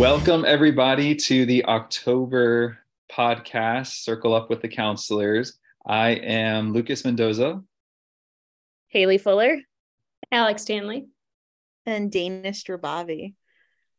Welcome, 0.00 0.46
everybody, 0.46 1.14
to 1.14 1.44
the 1.44 1.62
October 1.66 2.78
podcast, 3.12 4.02
Circle 4.02 4.32
Up 4.32 4.48
with 4.48 4.62
the 4.62 4.68
Counselors. 4.68 5.58
I 5.84 6.12
am 6.12 6.72
Lucas 6.72 7.04
Mendoza. 7.04 7.62
Haley 8.88 9.18
Fuller. 9.18 9.58
Alex 10.32 10.62
Stanley. 10.62 11.08
And 11.84 12.10
Dana 12.10 12.48
Strabavi. 12.48 13.34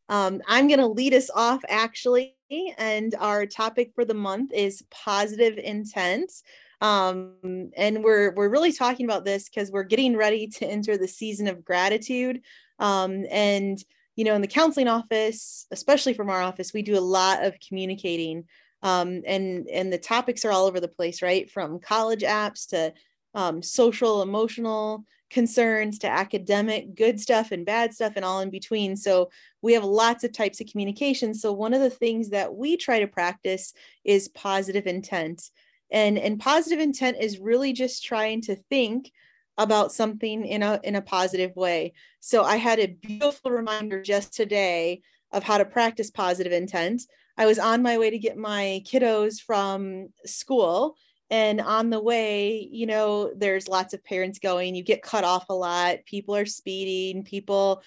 Um, 0.08 0.42
I'm 0.48 0.66
going 0.66 0.80
to 0.80 0.88
lead 0.88 1.14
us 1.14 1.30
off 1.32 1.62
actually, 1.68 2.34
and 2.50 3.14
our 3.20 3.46
topic 3.46 3.92
for 3.94 4.04
the 4.04 4.12
month 4.12 4.52
is 4.52 4.82
positive 4.90 5.56
intent. 5.56 6.32
Um, 6.80 7.70
and 7.76 8.02
we're 8.02 8.34
we're 8.34 8.50
really 8.50 8.72
talking 8.72 9.06
about 9.06 9.24
this 9.24 9.48
because 9.48 9.70
we're 9.70 9.84
getting 9.84 10.16
ready 10.16 10.48
to 10.48 10.66
enter 10.66 10.98
the 10.98 11.06
season 11.06 11.46
of 11.46 11.64
gratitude. 11.64 12.40
Um, 12.80 13.24
and 13.30 13.78
you 14.16 14.24
know, 14.24 14.34
in 14.34 14.42
the 14.42 14.46
counseling 14.46 14.88
office, 14.88 15.66
especially 15.70 16.14
from 16.14 16.28
our 16.28 16.42
office, 16.42 16.72
we 16.72 16.82
do 16.82 16.98
a 16.98 17.00
lot 17.00 17.44
of 17.44 17.56
communicating. 17.66 18.44
Um, 18.82 19.22
and 19.26 19.68
and 19.68 19.92
the 19.92 19.98
topics 19.98 20.44
are 20.44 20.50
all 20.50 20.66
over 20.66 20.80
the 20.80 20.88
place, 20.88 21.22
right? 21.22 21.50
From 21.50 21.78
college 21.78 22.22
apps 22.22 22.68
to 22.70 22.92
um, 23.34 23.62
social, 23.62 24.22
emotional 24.22 25.04
concerns 25.30 25.98
to 25.98 26.08
academic, 26.08 26.94
good 26.94 27.18
stuff 27.18 27.52
and 27.52 27.64
bad 27.64 27.94
stuff, 27.94 28.12
and 28.16 28.24
all 28.24 28.40
in 28.40 28.50
between. 28.50 28.96
So 28.96 29.30
we 29.62 29.72
have 29.72 29.84
lots 29.84 30.24
of 30.24 30.32
types 30.32 30.60
of 30.60 30.66
communication. 30.66 31.32
So 31.32 31.52
one 31.52 31.72
of 31.72 31.80
the 31.80 31.90
things 31.90 32.28
that 32.30 32.54
we 32.54 32.76
try 32.76 33.00
to 33.00 33.06
practice 33.06 33.72
is 34.04 34.28
positive 34.28 34.86
intent. 34.86 35.50
And, 35.90 36.18
and 36.18 36.38
positive 36.38 36.80
intent 36.80 37.16
is 37.18 37.38
really 37.38 37.72
just 37.72 38.04
trying 38.04 38.42
to 38.42 38.56
think 38.56 39.10
about 39.58 39.92
something 39.92 40.44
in 40.44 40.62
a 40.62 40.80
in 40.82 40.96
a 40.96 41.02
positive 41.02 41.54
way. 41.56 41.92
So 42.20 42.42
I 42.42 42.56
had 42.56 42.78
a 42.78 42.86
beautiful 42.86 43.50
reminder 43.50 44.02
just 44.02 44.32
today 44.34 45.02
of 45.30 45.42
how 45.42 45.58
to 45.58 45.64
practice 45.64 46.10
positive 46.10 46.52
intent. 46.52 47.02
I 47.36 47.46
was 47.46 47.58
on 47.58 47.82
my 47.82 47.98
way 47.98 48.10
to 48.10 48.18
get 48.18 48.36
my 48.36 48.82
kiddos 48.84 49.40
from 49.40 50.08
school 50.26 50.96
and 51.30 51.62
on 51.62 51.88
the 51.88 52.00
way, 52.00 52.68
you 52.70 52.84
know, 52.84 53.32
there's 53.34 53.66
lots 53.66 53.94
of 53.94 54.04
parents 54.04 54.38
going, 54.38 54.74
you 54.74 54.82
get 54.82 55.02
cut 55.02 55.24
off 55.24 55.46
a 55.48 55.54
lot, 55.54 56.04
people 56.04 56.36
are 56.36 56.44
speeding, 56.44 57.24
people 57.24 57.82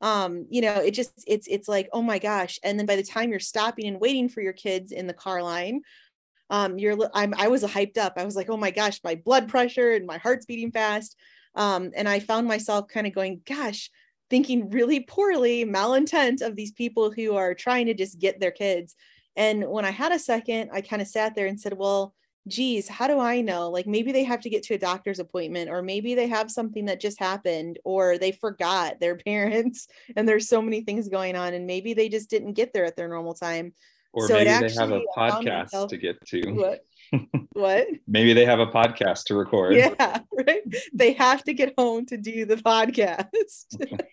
um 0.00 0.46
you 0.50 0.60
know 0.60 0.74
it 0.74 0.90
just 0.90 1.12
it's 1.26 1.46
it's 1.46 1.68
like 1.68 1.88
oh 1.92 2.02
my 2.02 2.18
gosh 2.18 2.58
and 2.64 2.78
then 2.78 2.84
by 2.84 2.96
the 2.96 3.02
time 3.02 3.30
you're 3.30 3.38
stopping 3.38 3.86
and 3.86 4.00
waiting 4.00 4.28
for 4.28 4.40
your 4.42 4.52
kids 4.52 4.90
in 4.90 5.06
the 5.06 5.14
car 5.14 5.40
line 5.40 5.80
um 6.54 6.78
you're 6.78 6.96
i'm 7.14 7.34
i 7.36 7.48
was 7.48 7.64
hyped 7.64 7.98
up. 7.98 8.14
I 8.16 8.24
was 8.24 8.36
like 8.36 8.48
oh 8.48 8.56
my 8.56 8.70
gosh 8.70 9.00
my 9.02 9.16
blood 9.16 9.48
pressure 9.48 9.92
and 9.92 10.06
my 10.06 10.18
heart's 10.18 10.46
beating 10.46 10.70
fast. 10.70 11.16
Um 11.54 11.90
and 11.96 12.08
i 12.08 12.20
found 12.20 12.46
myself 12.46 12.86
kind 12.88 13.06
of 13.06 13.14
going 13.14 13.40
gosh 13.46 13.90
thinking 14.30 14.70
really 14.70 15.00
poorly 15.00 15.64
malintent 15.64 16.40
of 16.42 16.56
these 16.56 16.72
people 16.72 17.10
who 17.10 17.36
are 17.36 17.54
trying 17.54 17.86
to 17.86 17.94
just 17.94 18.18
get 18.18 18.40
their 18.40 18.52
kids. 18.52 18.94
And 19.36 19.68
when 19.68 19.84
i 19.84 19.90
had 19.90 20.12
a 20.12 20.18
second 20.18 20.70
i 20.72 20.80
kind 20.80 21.02
of 21.02 21.08
sat 21.08 21.34
there 21.34 21.48
and 21.48 21.60
said 21.60 21.76
well 21.76 22.14
geez 22.46 22.88
how 22.88 23.06
do 23.08 23.18
i 23.18 23.40
know? 23.40 23.70
Like 23.70 23.86
maybe 23.86 24.12
they 24.12 24.24
have 24.24 24.42
to 24.42 24.50
get 24.50 24.62
to 24.64 24.74
a 24.74 24.84
doctor's 24.90 25.18
appointment 25.18 25.70
or 25.70 25.82
maybe 25.82 26.14
they 26.14 26.28
have 26.28 26.50
something 26.50 26.84
that 26.84 27.00
just 27.00 27.18
happened 27.18 27.78
or 27.84 28.18
they 28.18 28.32
forgot 28.32 29.00
their 29.00 29.16
parents 29.30 29.88
and 30.14 30.28
there's 30.28 30.48
so 30.48 30.62
many 30.62 30.82
things 30.82 31.08
going 31.08 31.34
on 31.36 31.54
and 31.54 31.66
maybe 31.66 31.94
they 31.94 32.08
just 32.08 32.30
didn't 32.30 32.52
get 32.60 32.72
there 32.72 32.84
at 32.84 32.96
their 32.96 33.08
normal 33.08 33.34
time 33.34 33.72
or 34.14 34.28
so 34.28 34.34
maybe 34.34 34.48
actually, 34.48 34.68
they 34.68 34.80
have 34.80 34.90
a 34.92 35.02
podcast 35.16 35.64
myself, 35.64 35.90
to 35.90 35.96
get 35.98 36.26
to. 36.26 36.52
What? 36.52 36.84
what? 37.52 37.86
maybe 38.06 38.32
they 38.32 38.44
have 38.44 38.60
a 38.60 38.66
podcast 38.66 39.24
to 39.24 39.34
record. 39.34 39.74
Yeah, 39.74 40.20
right. 40.46 40.62
They 40.92 41.12
have 41.14 41.42
to 41.44 41.52
get 41.52 41.74
home 41.76 42.06
to 42.06 42.16
do 42.16 42.46
the 42.46 42.56
podcast. 42.56 43.66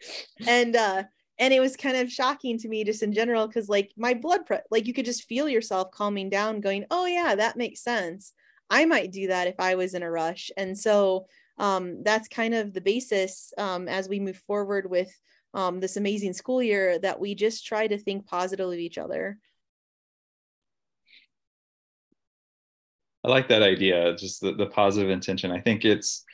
and 0.48 0.76
uh 0.76 1.04
and 1.40 1.54
it 1.54 1.60
was 1.60 1.76
kind 1.76 1.98
of 1.98 2.12
shocking 2.12 2.58
to 2.60 2.68
me 2.68 2.84
just 2.84 3.04
in 3.04 3.14
general 3.14 3.48
because 3.48 3.70
like 3.70 3.92
my 3.98 4.14
blood 4.14 4.46
pressure 4.46 4.64
like 4.70 4.86
you 4.88 4.94
could 4.94 5.06
just 5.06 5.24
feel 5.24 5.48
yourself 5.48 5.90
calming 5.92 6.30
down 6.30 6.62
going 6.62 6.86
oh 6.92 7.06
yeah 7.06 7.34
that 7.34 7.58
makes 7.58 7.82
sense 7.82 8.34
i 8.70 8.86
might 8.86 9.12
do 9.12 9.28
that 9.28 9.48
if 9.48 9.56
i 9.58 9.74
was 9.74 9.96
in 9.96 10.04
a 10.04 10.12
rush 10.12 10.52
and 10.58 10.78
so 10.78 11.26
um, 11.58 12.02
that's 12.04 12.28
kind 12.28 12.56
of 12.56 12.74
the 12.74 12.82
basis 12.82 13.54
um, 13.58 13.88
as 13.88 14.10
we 14.10 14.20
move 14.20 14.38
forward 14.38 14.90
with 14.90 15.12
um, 15.54 15.80
this 15.80 15.98
amazing 15.98 16.34
school 16.34 16.64
year 16.64 16.98
that 17.00 17.20
we 17.20 17.36
just 17.36 17.66
try 17.66 17.86
to 17.86 18.00
think 18.00 18.26
positively 18.26 18.78
of 18.78 18.82
each 18.82 18.98
other 18.98 19.38
I 23.24 23.30
like 23.30 23.48
that 23.50 23.62
idea, 23.62 24.16
just 24.16 24.42
the, 24.42 24.54
the 24.54 24.66
positive 24.66 25.10
intention. 25.10 25.52
I 25.52 25.62
think 25.62 25.86
it's 25.86 26.26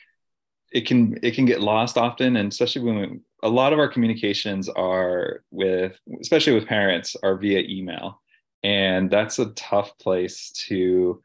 it 0.72 0.86
can 0.86 1.18
it 1.22 1.34
can 1.34 1.44
get 1.44 1.60
lost 1.60 1.96
often, 1.96 2.36
and 2.36 2.50
especially 2.50 2.82
when 2.82 2.96
we, 2.96 3.20
a 3.42 3.48
lot 3.48 3.72
of 3.72 3.78
our 3.78 3.88
communications 3.88 4.68
are 4.68 5.44
with, 5.50 5.98
especially 6.20 6.54
with 6.54 6.66
parents, 6.66 7.16
are 7.22 7.36
via 7.36 7.60
email, 7.60 8.20
and 8.62 9.10
that's 9.10 9.38
a 9.38 9.50
tough 9.50 9.96
place 9.98 10.50
to 10.68 11.22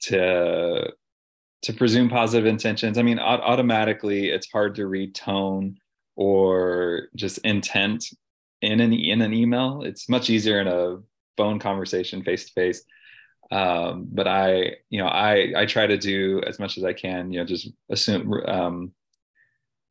to 0.00 0.92
to 1.62 1.72
presume 1.72 2.08
positive 2.08 2.46
intentions. 2.46 2.98
I 2.98 3.02
mean, 3.02 3.18
automatically, 3.18 4.30
it's 4.30 4.50
hard 4.50 4.74
to 4.76 4.86
read 4.86 5.14
tone 5.14 5.78
or 6.16 7.08
just 7.16 7.38
intent 7.38 8.04
in 8.62 8.80
an 8.80 8.92
in 8.92 9.22
an 9.22 9.32
email. 9.32 9.82
It's 9.82 10.08
much 10.08 10.30
easier 10.30 10.60
in 10.60 10.68
a 10.68 10.98
phone 11.36 11.58
conversation 11.60 12.22
face 12.24 12.46
to 12.46 12.52
face 12.52 12.82
um, 13.50 14.06
but 14.10 14.28
I, 14.28 14.76
you 14.90 15.00
know, 15.00 15.08
I 15.08 15.52
I 15.56 15.66
try 15.66 15.86
to 15.86 15.96
do 15.96 16.42
as 16.46 16.58
much 16.58 16.76
as 16.76 16.84
I 16.84 16.92
can. 16.92 17.32
You 17.32 17.40
know, 17.40 17.46
just 17.46 17.70
assume, 17.90 18.32
um, 18.46 18.92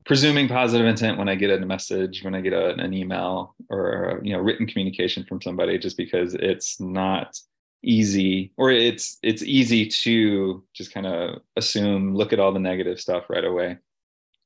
presuming 0.06 0.48
positive 0.48 0.86
intent 0.86 1.18
when 1.18 1.30
I 1.30 1.36
get 1.36 1.50
a 1.50 1.66
message, 1.66 2.24
when 2.24 2.36
I 2.36 2.42
get 2.42 2.54
a, 2.54 2.76
an 2.76 2.94
email 2.94 3.56
or 3.70 4.22
you 4.24 4.34
know 4.34 4.40
written 4.40 4.68
communication 4.68 5.26
from 5.26 5.42
somebody, 5.42 5.78
just 5.80 5.98
because 5.98 6.36
it's 6.36 6.80
not 6.80 7.40
easy 7.84 8.52
or 8.58 8.72
it's 8.72 9.18
it's 9.24 9.44
easy 9.44 9.88
to 9.88 10.64
just 10.74 10.94
kind 10.94 11.08
of 11.08 11.42
assume, 11.56 12.16
look 12.16 12.34
at 12.34 12.40
all 12.40 12.52
the 12.52 12.60
negative 12.60 13.00
stuff 13.00 13.26
right 13.30 13.46
away. 13.46 13.78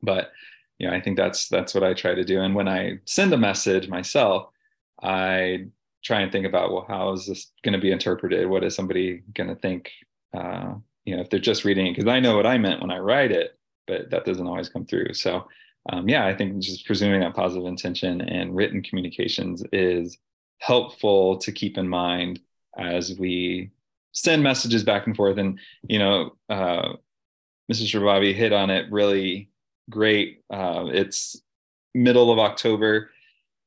But 0.02 0.32
you 0.80 0.88
know, 0.88 0.96
I 0.96 1.02
think 1.02 1.18
that's 1.18 1.50
that's 1.50 1.74
what 1.74 1.84
I 1.84 1.94
try 1.94 2.16
to 2.16 2.24
do. 2.24 2.42
And 2.42 2.56
when 2.56 2.68
I 2.68 3.00
send 3.06 3.34
a 3.34 3.38
message 3.38 3.90
myself, 3.90 4.50
I 5.04 5.66
try 6.04 6.22
and 6.22 6.32
think 6.32 6.46
about 6.46 6.72
well 6.72 6.86
how 6.88 7.12
is 7.12 7.26
this 7.28 7.52
going 7.64 7.74
to 7.74 7.80
be 7.80 7.92
interpreted? 7.92 8.48
What 8.48 8.64
is 8.64 8.76
somebody 8.76 9.24
going 9.34 9.50
to 9.50 9.56
think 9.56 9.92
uh, 10.36 10.76
you 11.06 11.16
know 11.16 11.22
if 11.22 11.30
they're 11.30 11.40
just 11.40 11.66
reading 11.66 11.88
it? 11.88 11.96
Because 11.96 12.08
i 12.08 12.20
know 12.20 12.36
what 12.36 12.46
i 12.46 12.58
meant 12.58 12.82
when 12.82 12.92
i 12.92 12.98
write 12.98 13.32
it 13.32 13.58
but 13.88 14.10
that 14.12 14.26
doesn't 14.26 14.48
always 14.48 14.70
come 14.70 14.86
through. 14.86 15.14
So 15.14 15.48
um, 15.90 16.08
yeah 16.08 16.26
i 16.26 16.36
think 16.36 16.58
just 16.60 16.86
presuming 16.86 17.22
that 17.22 17.36
positive 17.36 17.68
intention 17.68 18.22
and 18.22 18.56
written 18.56 18.84
communications 18.84 19.64
is 19.72 20.18
helpful 20.60 21.38
to 21.40 21.52
keep 21.52 21.78
in 21.78 21.88
mind 21.88 22.40
as 22.78 23.18
we 23.18 23.72
send 24.14 24.44
messages 24.44 24.84
back 24.84 25.08
and 25.08 25.16
forth. 25.16 25.38
And 25.38 25.60
you 25.84 26.00
know 26.00 26.36
uh, 26.50 26.94
mrs 27.72 27.94
Rabavi 28.00 28.34
hit 28.34 28.54
on 28.54 28.70
it 28.70 28.92
really 28.92 29.50
great. 29.90 30.44
Uh, 30.50 30.86
it's 30.88 31.42
middle 31.94 32.32
of 32.32 32.40
october 32.40 33.10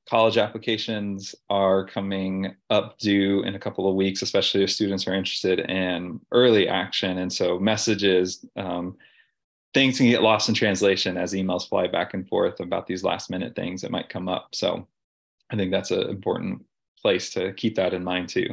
college 0.09 0.37
applications 0.37 1.34
are 1.48 1.87
coming 1.87 2.54
up 2.70 2.98
due 2.98 3.42
in 3.42 3.54
a 3.54 3.59
couple 3.59 3.88
of 3.88 3.94
weeks, 3.94 4.22
especially 4.22 4.62
if 4.62 4.70
students 4.70 5.06
are 5.06 5.15
interested 5.15 5.60
in 5.60 6.20
early 6.31 6.69
action. 6.69 7.19
And 7.19 7.32
so 7.32 7.59
messages, 7.59 8.44
um, 8.56 8.97
things 9.72 9.97
can 9.97 10.09
get 10.09 10.22
lost 10.22 10.48
in 10.48 10.54
translation 10.54 11.16
as 11.16 11.32
emails 11.32 11.69
fly 11.69 11.87
back 11.87 12.15
and 12.15 12.28
forth 12.28 12.60
about 12.60 12.87
these 12.87 13.03
last 13.03 13.31
minute 13.31 13.56
things 13.56 13.81
that 13.81 13.91
might 13.91 14.10
come 14.10 14.28
up. 14.28 14.54
So 14.54 14.87
I 15.50 15.56
think 15.56 15.70
that's 15.70 15.91
an 15.91 16.09
important 16.10 16.65
place 17.00 17.31
to 17.31 17.53
keep 17.54 17.75
that 17.76 17.94
in 17.94 18.04
mind 18.04 18.28
too. 18.28 18.48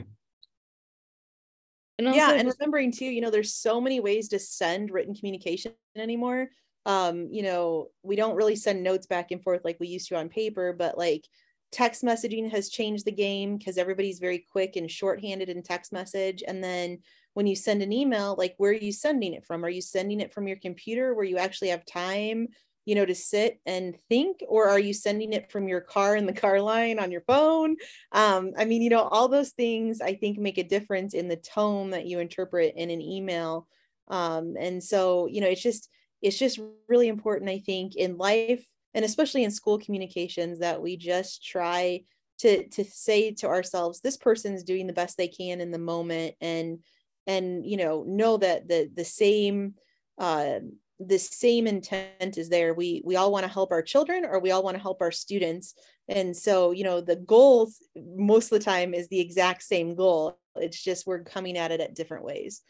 And 1.97 2.07
also, 2.07 2.19
yeah, 2.19 2.31
and 2.31 2.51
remembering 2.59 2.91
too, 2.91 3.05
you 3.05 3.21
know, 3.21 3.29
there's 3.29 3.53
so 3.53 3.79
many 3.79 3.99
ways 3.99 4.29
to 4.29 4.39
send 4.39 4.89
written 4.89 5.13
communication 5.13 5.73
anymore 5.95 6.49
um 6.85 7.27
you 7.31 7.43
know 7.43 7.87
we 8.03 8.15
don't 8.15 8.35
really 8.35 8.55
send 8.55 8.83
notes 8.83 9.05
back 9.05 9.31
and 9.31 9.43
forth 9.43 9.61
like 9.63 9.79
we 9.79 9.87
used 9.87 10.07
to 10.07 10.17
on 10.17 10.29
paper 10.29 10.73
but 10.73 10.97
like 10.97 11.27
text 11.71 12.03
messaging 12.03 12.51
has 12.51 12.69
changed 12.69 13.05
the 13.05 13.11
game 13.11 13.57
because 13.57 13.77
everybody's 13.77 14.19
very 14.19 14.39
quick 14.51 14.75
and 14.75 14.91
shorthanded 14.91 15.49
in 15.49 15.63
text 15.63 15.93
message. 15.93 16.43
And 16.45 16.63
then 16.63 16.99
when 17.33 17.47
you 17.47 17.55
send 17.55 17.81
an 17.81 17.93
email 17.93 18.35
like 18.37 18.55
where 18.57 18.71
are 18.71 18.75
you 18.75 18.91
sending 18.91 19.33
it 19.33 19.45
from? 19.45 19.63
Are 19.63 19.69
you 19.69 19.81
sending 19.81 20.19
it 20.19 20.33
from 20.33 20.47
your 20.47 20.57
computer 20.57 21.13
where 21.13 21.25
you 21.25 21.37
actually 21.37 21.69
have 21.69 21.85
time 21.85 22.47
you 22.85 22.95
know 22.95 23.05
to 23.05 23.15
sit 23.15 23.59
and 23.65 23.95
think? 24.09 24.43
Or 24.47 24.67
are 24.67 24.79
you 24.79 24.93
sending 24.93 25.33
it 25.33 25.51
from 25.51 25.67
your 25.67 25.81
car 25.81 26.15
in 26.15 26.25
the 26.25 26.33
car 26.33 26.59
line 26.59 26.99
on 26.99 27.11
your 27.11 27.21
phone? 27.21 27.77
Um, 28.11 28.51
i 28.57 28.65
mean 28.65 28.81
you 28.81 28.89
know 28.89 29.03
all 29.03 29.27
those 29.27 29.51
things 29.51 30.01
i 30.01 30.13
think 30.13 30.37
make 30.37 30.57
a 30.57 30.63
difference 30.63 31.13
in 31.13 31.27
the 31.27 31.37
tone 31.37 31.91
that 31.91 32.05
you 32.05 32.19
interpret 32.19 32.73
in 32.75 32.89
an 32.89 33.01
email. 33.01 33.67
Um, 34.09 34.55
and 34.59 34.83
so 34.83 35.27
you 35.27 35.39
know 35.39 35.47
it's 35.47 35.63
just 35.63 35.89
it's 36.21 36.37
just 36.37 36.59
really 36.87 37.07
important, 37.07 37.49
I 37.49 37.59
think, 37.59 37.95
in 37.95 38.17
life 38.17 38.65
and 38.93 39.05
especially 39.05 39.43
in 39.43 39.51
school 39.51 39.79
communications 39.79 40.59
that 40.59 40.81
we 40.81 40.97
just 40.97 41.45
try 41.45 42.03
to 42.39 42.67
to 42.69 42.83
say 42.83 43.31
to 43.31 43.47
ourselves, 43.47 44.01
this 44.01 44.17
person 44.17 44.53
is 44.53 44.63
doing 44.63 44.87
the 44.87 44.93
best 44.93 45.17
they 45.17 45.27
can 45.27 45.61
in 45.61 45.71
the 45.71 45.79
moment 45.79 46.35
and 46.41 46.79
and 47.27 47.65
you 47.65 47.77
know 47.77 48.03
know 48.07 48.37
that 48.37 48.67
the 48.67 48.89
the 48.93 49.05
same 49.05 49.75
uh 50.17 50.59
the 50.99 51.17
same 51.17 51.65
intent 51.65 52.37
is 52.37 52.49
there. 52.49 52.73
We 52.73 53.01
we 53.05 53.15
all 53.15 53.31
want 53.31 53.45
to 53.45 53.51
help 53.51 53.71
our 53.71 53.81
children 53.81 54.25
or 54.25 54.39
we 54.39 54.51
all 54.51 54.63
want 54.63 54.75
to 54.75 54.83
help 54.83 55.01
our 55.01 55.11
students. 55.11 55.73
And 56.07 56.35
so 56.35 56.71
you 56.71 56.83
know 56.83 57.01
the 57.01 57.15
goals 57.15 57.77
most 57.95 58.51
of 58.51 58.59
the 58.59 58.65
time 58.65 58.93
is 58.93 59.07
the 59.07 59.19
exact 59.19 59.63
same 59.63 59.95
goal. 59.95 60.37
It's 60.55 60.81
just 60.81 61.07
we're 61.07 61.23
coming 61.23 61.57
at 61.57 61.71
it 61.71 61.79
at 61.79 61.95
different 61.95 62.25
ways 62.25 62.61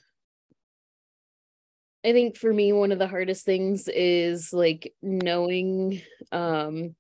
I 2.04 2.14
think 2.14 2.36
for 2.36 2.52
me, 2.52 2.74
one 2.74 2.92
of 2.92 3.00
the 3.00 3.08
hardest 3.08 3.46
things 3.46 3.88
is 3.88 4.52
like 4.52 4.94
knowing, 5.02 6.02
um, 6.32 6.96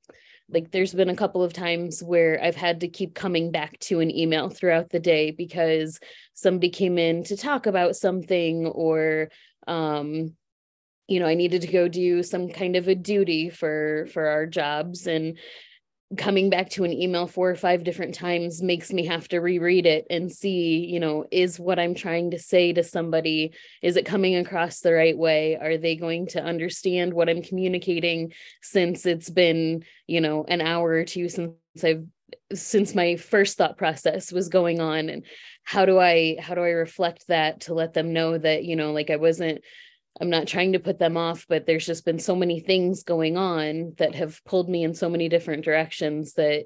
like 0.47 0.69
there's 0.69 0.93
been 0.93 1.09
a 1.09 1.15
couple 1.15 1.41
of 1.43 1.53
times 1.53 2.03
where 2.03 2.41
I've 2.43 2.55
had 2.55 2.81
to 2.81 2.87
keep 2.87 3.15
coming 3.15 3.51
back 3.51 3.79
to 3.79 3.99
an 3.99 4.15
email 4.15 4.49
throughout 4.49 4.89
the 4.89 4.99
day 4.99 5.31
because 5.31 5.99
somebody 6.33 6.69
came 6.69 6.97
in 6.97 7.23
to 7.25 7.37
talk 7.37 7.65
about 7.65 7.95
something 7.95 8.67
or, 8.67 9.29
um, 9.65 10.35
you 11.07 11.19
know, 11.19 11.25
I 11.25 11.33
needed 11.33 11.63
to 11.63 11.67
go 11.67 11.87
do 11.87 12.21
some 12.21 12.49
kind 12.49 12.75
of 12.75 12.87
a 12.87 12.95
duty 12.95 13.49
for 13.49 14.07
for 14.13 14.27
our 14.27 14.45
jobs. 14.45 15.07
And 15.07 15.37
coming 16.17 16.49
back 16.49 16.69
to 16.69 16.83
an 16.83 16.91
email 16.91 17.27
four 17.27 17.49
or 17.49 17.55
five 17.55 17.83
different 17.83 18.13
times 18.13 18.61
makes 18.61 18.91
me 18.91 19.05
have 19.05 19.27
to 19.29 19.39
reread 19.39 19.85
it 19.85 20.05
and 20.09 20.31
see 20.31 20.85
you 20.85 20.99
know 20.99 21.25
is 21.31 21.59
what 21.59 21.79
i'm 21.79 21.95
trying 21.95 22.31
to 22.31 22.39
say 22.39 22.73
to 22.73 22.83
somebody 22.83 23.53
is 23.81 23.95
it 23.95 24.05
coming 24.05 24.35
across 24.35 24.81
the 24.81 24.93
right 24.93 25.17
way? 25.17 25.55
Are 25.55 25.77
they 25.77 25.95
going 25.95 26.27
to 26.27 26.43
understand 26.43 27.13
what 27.13 27.29
i'm 27.29 27.41
communicating 27.41 28.33
since 28.61 29.05
it's 29.05 29.29
been 29.29 29.83
you 30.07 30.21
know 30.21 30.43
an 30.47 30.61
hour 30.61 30.89
or 30.89 31.05
two 31.05 31.29
since 31.29 31.53
i've 31.83 32.05
since 32.53 32.93
my 32.93 33.15
first 33.15 33.57
thought 33.57 33.77
process 33.77 34.31
was 34.31 34.49
going 34.49 34.81
on? 34.81 35.09
And 35.09 35.23
how 35.63 35.85
do 35.85 35.99
i 35.99 36.37
how 36.39 36.55
do 36.55 36.61
i 36.61 36.69
reflect 36.69 37.27
that 37.27 37.61
to 37.61 37.73
let 37.73 37.93
them 37.93 38.13
know 38.13 38.37
that 38.37 38.63
you 38.65 38.75
know 38.75 38.91
like 38.91 39.09
i 39.09 39.15
wasn't 39.15 39.63
I'm 40.21 40.29
not 40.29 40.47
trying 40.47 40.73
to 40.73 40.79
put 40.79 40.99
them 40.99 41.17
off, 41.17 41.47
but 41.49 41.65
there's 41.65 41.85
just 41.85 42.05
been 42.05 42.19
so 42.19 42.35
many 42.35 42.59
things 42.59 43.01
going 43.03 43.37
on 43.37 43.95
that 43.97 44.13
have 44.13 44.39
pulled 44.45 44.69
me 44.69 44.83
in 44.83 44.93
so 44.93 45.09
many 45.09 45.27
different 45.27 45.65
directions 45.65 46.33
that 46.33 46.65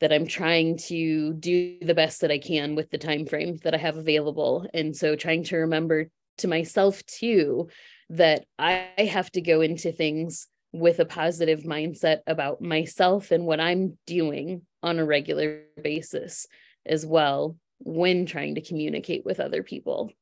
that 0.00 0.12
I'm 0.12 0.26
trying 0.26 0.76
to 0.88 1.32
do 1.34 1.78
the 1.80 1.94
best 1.94 2.20
that 2.20 2.30
I 2.30 2.38
can 2.38 2.74
with 2.74 2.90
the 2.90 2.98
time 2.98 3.24
frame 3.24 3.56
that 3.64 3.74
I 3.74 3.78
have 3.78 3.96
available. 3.96 4.68
And 4.74 4.94
so 4.94 5.16
trying 5.16 5.44
to 5.44 5.56
remember 5.56 6.10
to 6.38 6.48
myself 6.48 7.04
too 7.06 7.68
that 8.10 8.44
I 8.58 8.90
have 8.98 9.30
to 9.32 9.40
go 9.40 9.62
into 9.62 9.92
things 9.92 10.48
with 10.72 10.98
a 10.98 11.06
positive 11.06 11.62
mindset 11.62 12.20
about 12.26 12.60
myself 12.60 13.30
and 13.30 13.46
what 13.46 13.60
I'm 13.60 13.96
doing 14.06 14.62
on 14.82 14.98
a 14.98 15.04
regular 15.04 15.62
basis 15.82 16.46
as 16.84 17.06
well 17.06 17.56
when 17.78 18.26
trying 18.26 18.56
to 18.56 18.60
communicate 18.60 19.24
with 19.24 19.40
other 19.40 19.62
people. 19.62 20.12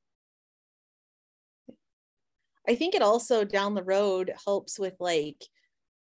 I 2.69 2.75
think 2.75 2.94
it 2.94 3.02
also 3.02 3.44
down 3.44 3.75
the 3.75 3.82
road 3.82 4.32
helps 4.44 4.78
with 4.78 4.94
like 5.00 5.44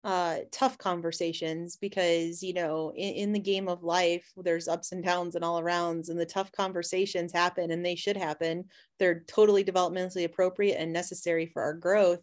uh 0.03 0.39
tough 0.51 0.79
conversations 0.79 1.77
because 1.77 2.43
you 2.43 2.55
know 2.55 2.91
in, 2.97 3.15
in, 3.15 3.33
the 3.33 3.39
game 3.39 3.69
of 3.69 3.83
life 3.83 4.27
there's 4.39 4.67
ups 4.67 4.93
and 4.93 5.05
downs 5.05 5.35
and 5.35 5.45
all 5.45 5.61
arounds 5.61 6.09
and 6.09 6.19
the 6.19 6.25
tough 6.25 6.51
conversations 6.53 7.35
happen 7.35 7.71
and 7.71 7.85
they 7.85 7.95
should 7.95 8.17
happen. 8.17 8.65
They're 8.99 9.25
totally 9.27 9.63
developmentally 9.63 10.25
appropriate 10.25 10.77
and 10.79 10.91
necessary 10.91 11.47
for 11.47 11.61
our 11.63 11.75
growth. 11.75 12.21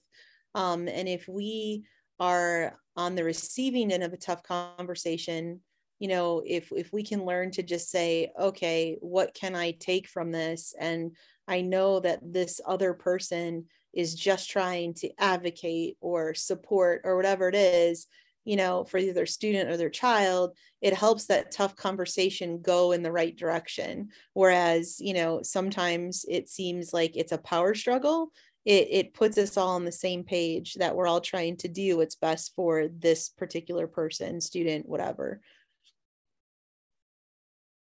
Um 0.55 0.87
and 0.87 1.07
if 1.07 1.27
we 1.27 1.85
are 2.19 2.75
on 2.95 3.13
the 3.13 3.23
receiving 3.23 3.91
end 3.91 4.01
of 4.01 4.11
a 4.11 4.17
tough 4.17 4.41
conversation 4.41 5.61
you 5.99 6.07
know 6.07 6.41
if 6.47 6.71
if 6.71 6.91
we 6.91 7.03
can 7.03 7.25
learn 7.25 7.51
to 7.51 7.61
just 7.61 7.91
say 7.91 8.31
okay 8.39 8.97
what 9.01 9.35
can 9.35 9.55
i 9.55 9.71
take 9.71 10.07
from 10.07 10.31
this? 10.31 10.73
And 10.79 11.15
i 11.47 11.61
know 11.61 11.99
that 11.99 12.21
this 12.23 12.59
other 12.65 12.95
person 12.95 13.65
is 13.97 14.13
just 14.13 14.49
trying 14.49 14.93
to 14.93 15.09
advocate 15.17 15.97
or 15.99 16.35
support 16.35 17.01
or 17.03 17.17
whatever 17.17 17.49
it 17.49 17.55
is 17.55 18.05
you 18.45 18.55
know 18.55 18.85
for 18.85 18.99
either 18.99 19.25
student 19.25 19.69
or 19.69 19.75
their 19.75 19.89
child 19.89 20.55
it 20.81 20.93
helps 20.93 21.25
that 21.25 21.51
tough 21.51 21.75
conversation 21.75 22.61
go 22.61 22.91
in 22.91 23.01
the 23.01 23.11
right 23.11 23.35
direction. 23.35 24.09
Whereas 24.33 24.99
you 24.99 25.13
know 25.13 25.41
sometimes 25.41 26.25
it 26.29 26.47
seems 26.47 26.93
like 26.93 27.17
it's 27.17 27.31
a 27.33 27.39
power 27.39 27.73
struggle 27.73 28.31
it, 28.63 28.87
it 28.91 29.13
puts 29.13 29.37
us 29.37 29.55
all 29.57 29.69
on 29.69 29.85
the 29.85 29.91
same 29.91 30.23
page 30.23 30.75
that 30.75 30.95
we're 30.95 31.07
all 31.07 31.21
trying 31.21 31.55
to 31.57 31.69
do 31.69 31.97
what's 31.97 32.15
best 32.15 32.53
for 32.55 32.89
this 32.99 33.29
particular 33.29 33.87
person 33.87 34.39
student 34.39 34.87
whatever 34.87 35.41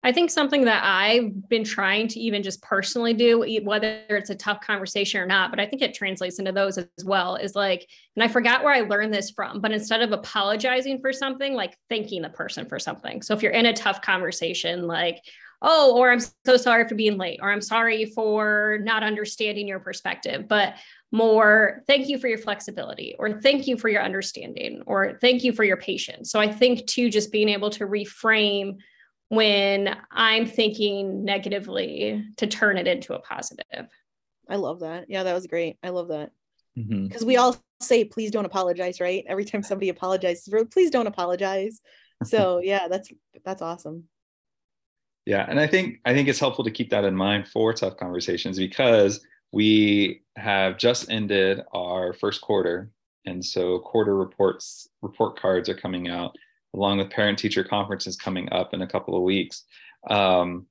I 0.08 0.12
think 0.12 0.30
something 0.30 0.64
that 0.64 0.82
I've 0.82 1.50
been 1.50 1.64
trying 1.64 2.08
to 2.08 2.18
even 2.18 2.42
just 2.42 2.62
personally 2.62 3.12
do, 3.12 3.44
whether 3.62 4.00
it's 4.08 4.30
a 4.30 4.34
tough 4.34 4.62
conversation 4.62 5.20
or 5.20 5.26
not, 5.26 5.50
but 5.50 5.60
I 5.60 5.66
think 5.66 5.82
it 5.82 5.92
translates 5.92 6.38
into 6.38 6.50
those 6.50 6.78
as 6.78 6.86
well, 7.04 7.36
is 7.36 7.54
like, 7.54 7.86
and 8.16 8.24
I 8.24 8.28
forgot 8.28 8.64
where 8.64 8.72
I 8.72 8.80
learned 8.80 9.12
this 9.12 9.30
from, 9.30 9.60
but 9.60 9.70
instead 9.70 10.00
of 10.00 10.12
apologizing 10.12 11.00
for 11.00 11.12
something, 11.12 11.52
like 11.52 11.76
thanking 11.90 12.22
the 12.22 12.30
person 12.30 12.64
for 12.64 12.78
something. 12.78 13.20
So 13.20 13.34
if 13.34 13.42
you're 13.42 13.52
in 13.52 13.66
a 13.66 13.74
tough 13.74 14.00
conversation, 14.00 14.86
like, 14.86 15.22
oh, 15.60 15.94
or 15.98 16.10
I'm 16.10 16.20
so 16.46 16.56
sorry 16.56 16.88
for 16.88 16.94
being 16.94 17.18
late, 17.18 17.40
or 17.42 17.52
I'm 17.52 17.60
sorry 17.60 18.06
for 18.06 18.78
not 18.84 19.02
understanding 19.02 19.68
your 19.68 19.80
perspective, 19.80 20.48
but 20.48 20.76
more 21.12 21.82
thank 21.86 22.08
you 22.08 22.16
for 22.16 22.28
your 22.28 22.38
flexibility 22.38 23.14
or 23.18 23.42
thank 23.42 23.66
you 23.66 23.76
for 23.76 23.90
your 23.90 24.02
understanding 24.02 24.82
or 24.86 25.18
thank 25.20 25.44
you 25.44 25.52
for 25.52 25.64
your 25.64 25.76
patience. 25.76 26.30
So 26.30 26.40
I 26.40 26.50
think 26.50 26.86
too, 26.86 27.10
just 27.10 27.30
being 27.30 27.50
able 27.50 27.68
to 27.70 27.86
reframe 27.86 28.78
when 29.28 29.94
I'm 30.10 30.46
thinking 30.46 31.24
negatively 31.24 32.24
to 32.36 32.46
turn 32.46 32.78
it 32.78 32.86
into 32.86 33.14
a 33.14 33.20
positive. 33.20 33.86
I 34.48 34.56
love 34.56 34.80
that. 34.80 35.06
Yeah, 35.08 35.24
that 35.24 35.34
was 35.34 35.46
great. 35.46 35.76
I 35.82 35.90
love 35.90 36.08
that. 36.08 36.30
Because 36.74 37.22
mm-hmm. 37.22 37.26
we 37.26 37.36
all 37.36 37.56
say, 37.80 38.04
please 38.04 38.30
don't 38.30 38.44
apologize, 38.44 39.00
right? 39.00 39.24
Every 39.26 39.44
time 39.44 39.62
somebody 39.62 39.88
apologizes, 39.88 40.52
please 40.70 40.90
don't 40.90 41.06
apologize. 41.06 41.80
So 42.24 42.58
yeah, 42.58 42.88
that's 42.88 43.12
that's 43.44 43.62
awesome. 43.62 44.08
Yeah, 45.24 45.46
and 45.48 45.60
I 45.60 45.68
think 45.68 46.00
I 46.04 46.12
think 46.14 46.26
it's 46.26 46.40
helpful 46.40 46.64
to 46.64 46.70
keep 46.72 46.90
that 46.90 47.04
in 47.04 47.14
mind 47.14 47.46
for 47.46 47.72
tough 47.72 47.96
conversations 47.96 48.58
because 48.58 49.24
we 49.52 50.22
have 50.34 50.78
just 50.78 51.12
ended 51.12 51.60
our 51.72 52.12
first 52.12 52.40
quarter, 52.40 52.90
and 53.24 53.44
so 53.44 53.78
quarter 53.78 54.16
reports 54.16 54.88
report 55.00 55.38
cards 55.38 55.68
are 55.68 55.76
coming 55.76 56.08
out 56.08 56.34
along 56.74 56.98
with 56.98 57.10
parent 57.10 57.38
teacher 57.38 57.64
conferences 57.64 58.16
coming 58.16 58.52
up 58.52 58.74
in 58.74 58.82
a 58.82 58.86
couple 58.86 59.16
of 59.16 59.22
weeks. 59.22 59.64
Um, 60.08 60.66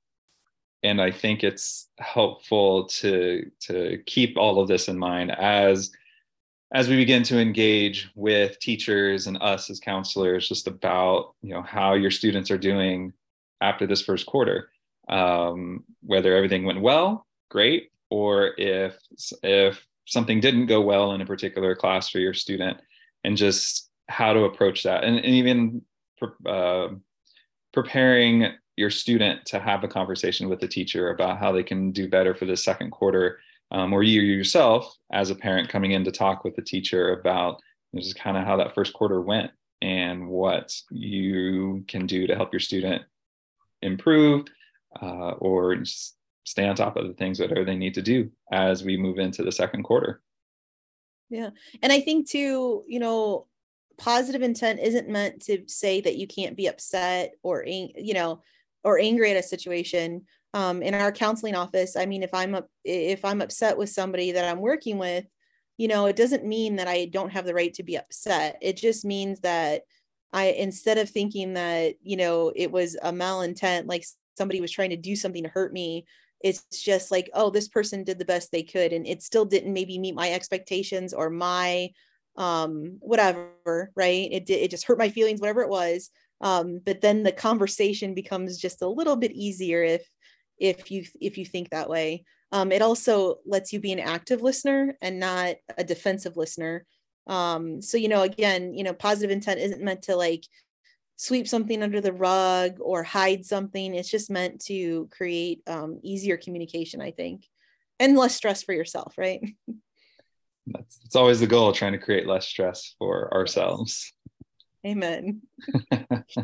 and 0.82 1.00
I 1.00 1.10
think 1.10 1.42
it's 1.42 1.88
helpful 1.98 2.86
to 2.86 3.50
to 3.60 3.98
keep 4.06 4.36
all 4.36 4.60
of 4.60 4.68
this 4.68 4.88
in 4.88 4.98
mind 4.98 5.32
as 5.32 5.90
as 6.72 6.88
we 6.88 6.96
begin 6.96 7.22
to 7.24 7.40
engage 7.40 8.10
with 8.14 8.58
teachers 8.60 9.26
and 9.26 9.38
us 9.40 9.70
as 9.70 9.80
counselors 9.80 10.48
just 10.48 10.66
about 10.66 11.34
you 11.42 11.52
know 11.52 11.62
how 11.62 11.94
your 11.94 12.10
students 12.10 12.50
are 12.50 12.58
doing 12.58 13.12
after 13.60 13.86
this 13.86 14.02
first 14.02 14.26
quarter 14.26 14.70
um, 15.08 15.84
whether 16.02 16.36
everything 16.36 16.64
went 16.64 16.80
well 16.80 17.26
great 17.50 17.90
or 18.10 18.52
if 18.58 18.96
if 19.42 19.84
something 20.06 20.40
didn't 20.40 20.66
go 20.66 20.80
well 20.80 21.12
in 21.12 21.20
a 21.20 21.26
particular 21.26 21.74
class 21.74 22.08
for 22.08 22.18
your 22.18 22.34
student 22.34 22.78
and 23.24 23.36
just 23.36 23.90
how 24.08 24.32
to 24.32 24.44
approach 24.44 24.84
that 24.84 25.04
and, 25.04 25.16
and 25.16 25.34
even 25.34 25.82
uh, 26.46 26.88
preparing 27.72 28.52
your 28.76 28.90
student 28.90 29.44
to 29.46 29.58
have 29.58 29.82
a 29.82 29.88
conversation 29.88 30.48
with 30.48 30.60
the 30.60 30.68
teacher 30.68 31.10
about 31.10 31.38
how 31.38 31.52
they 31.52 31.62
can 31.62 31.90
do 31.90 32.08
better 32.08 32.34
for 32.34 32.44
the 32.44 32.56
second 32.56 32.90
quarter 32.90 33.40
um, 33.70 33.92
or 33.92 34.02
you 34.02 34.20
yourself 34.22 34.96
as 35.12 35.30
a 35.30 35.34
parent 35.34 35.68
coming 35.68 35.92
in 35.92 36.04
to 36.04 36.12
talk 36.12 36.44
with 36.44 36.54
the 36.56 36.62
teacher 36.62 37.12
about 37.12 37.60
you 37.92 37.98
know, 37.98 38.02
just 38.02 38.18
kind 38.18 38.36
of 38.36 38.44
how 38.44 38.56
that 38.56 38.74
first 38.74 38.92
quarter 38.92 39.20
went 39.20 39.50
and 39.82 40.28
what 40.28 40.74
you 40.90 41.84
can 41.88 42.06
do 42.06 42.26
to 42.26 42.34
help 42.34 42.52
your 42.52 42.60
student 42.60 43.02
improve 43.82 44.46
uh, 45.02 45.32
or 45.32 45.76
stay 46.44 46.66
on 46.66 46.74
top 46.74 46.96
of 46.96 47.06
the 47.06 47.14
things 47.14 47.38
that 47.38 47.50
they 47.66 47.76
need 47.76 47.94
to 47.94 48.02
do 48.02 48.30
as 48.52 48.82
we 48.82 48.96
move 48.96 49.18
into 49.18 49.42
the 49.42 49.52
second 49.52 49.82
quarter. 49.82 50.22
Yeah. 51.30 51.50
And 51.82 51.92
i 51.92 52.00
think 52.00 52.28
too 52.28 52.84
you 52.86 52.98
know 52.98 53.46
positive 53.98 54.42
intent 54.42 54.80
isn't 54.80 55.08
meant 55.08 55.42
to 55.42 55.64
say 55.66 56.00
that 56.00 56.16
you 56.16 56.26
can't 56.26 56.56
be 56.56 56.68
upset 56.68 57.32
or 57.42 57.64
you 57.66 58.14
know 58.14 58.42
or 58.84 58.98
angry 58.98 59.30
at 59.30 59.36
a 59.36 59.42
situation. 59.42 60.24
Um, 60.54 60.82
in 60.82 60.94
our 60.94 61.12
counseling 61.12 61.54
office 61.54 61.94
i 61.94 62.06
mean 62.06 62.22
if 62.22 62.32
i'm 62.32 62.54
up 62.54 62.70
if 62.82 63.22
i'm 63.22 63.42
upset 63.42 63.76
with 63.76 63.90
somebody 63.90 64.32
that 64.32 64.50
i'm 64.50 64.60
working 64.60 64.96
with 64.96 65.26
you 65.76 65.88
know 65.88 66.06
it 66.06 66.16
doesn't 66.16 66.46
mean 66.46 66.76
that 66.76 66.88
i 66.88 67.04
don't 67.04 67.32
have 67.32 67.44
the 67.44 67.52
right 67.52 67.74
to 67.74 67.82
be 67.82 67.98
upset. 67.98 68.56
It 68.62 68.78
just 68.78 69.04
means 69.04 69.40
that 69.40 69.82
i 70.32 70.46
instead 70.46 70.96
of 70.96 71.10
thinking 71.10 71.52
that 71.52 71.96
you 72.02 72.16
know 72.16 72.50
it 72.56 72.72
was 72.72 72.96
a 73.02 73.12
malintent 73.12 73.88
like 73.88 74.06
somebody 74.38 74.62
was 74.62 74.72
trying 74.72 74.90
to 74.90 74.96
do 74.96 75.14
something 75.14 75.42
to 75.42 75.50
hurt 75.50 75.72
me 75.72 76.06
it's 76.40 76.64
just 76.70 77.10
like 77.10 77.28
oh 77.34 77.50
this 77.50 77.68
person 77.68 78.04
did 78.04 78.18
the 78.18 78.24
best 78.24 78.50
they 78.50 78.62
could 78.62 78.92
and 78.94 79.06
it 79.06 79.22
still 79.22 79.44
didn't 79.44 79.72
maybe 79.72 79.98
meet 79.98 80.14
my 80.14 80.32
expectations 80.32 81.12
or 81.12 81.28
my 81.28 81.90
um 82.38 82.96
whatever 83.00 83.90
right 83.94 84.28
it 84.32 84.46
did 84.46 84.60
it 84.62 84.70
just 84.70 84.86
hurt 84.86 84.98
my 84.98 85.08
feelings 85.08 85.40
whatever 85.40 85.62
it 85.62 85.68
was 85.68 86.10
um 86.40 86.80
but 86.86 87.00
then 87.00 87.22
the 87.22 87.32
conversation 87.32 88.14
becomes 88.14 88.58
just 88.58 88.80
a 88.80 88.88
little 88.88 89.16
bit 89.16 89.32
easier 89.32 89.82
if 89.82 90.06
if 90.58 90.90
you 90.90 91.04
if 91.20 91.36
you 91.36 91.44
think 91.44 91.68
that 91.70 91.90
way 91.90 92.24
um 92.52 92.72
it 92.72 92.80
also 92.80 93.36
lets 93.44 93.72
you 93.72 93.80
be 93.80 93.92
an 93.92 94.00
active 94.00 94.40
listener 94.40 94.96
and 95.02 95.18
not 95.18 95.56
a 95.76 95.84
defensive 95.84 96.36
listener 96.36 96.86
um 97.26 97.82
so 97.82 97.98
you 97.98 98.08
know 98.08 98.22
again 98.22 98.72
you 98.72 98.84
know 98.84 98.94
positive 98.94 99.30
intent 99.30 99.60
isn't 99.60 99.82
meant 99.82 100.02
to 100.02 100.16
like 100.16 100.44
sweep 101.18 101.48
something 101.48 101.82
under 101.82 102.00
the 102.00 102.12
rug 102.12 102.78
or 102.80 103.02
hide 103.02 103.44
something. 103.44 103.94
It's 103.94 104.08
just 104.08 104.30
meant 104.30 104.64
to 104.66 105.08
create 105.10 105.62
um, 105.66 105.98
easier 106.02 106.36
communication, 106.36 107.02
I 107.02 107.10
think, 107.10 107.44
and 107.98 108.16
less 108.16 108.36
stress 108.36 108.62
for 108.62 108.72
yourself, 108.72 109.14
right? 109.18 109.44
That's, 110.72 110.98
that's 110.98 111.16
always 111.16 111.40
the 111.40 111.46
goal, 111.46 111.72
trying 111.72 111.92
to 111.92 111.98
create 111.98 112.26
less 112.26 112.46
stress 112.46 112.94
for 112.98 113.32
ourselves. 113.32 114.12
Amen. 114.86 115.42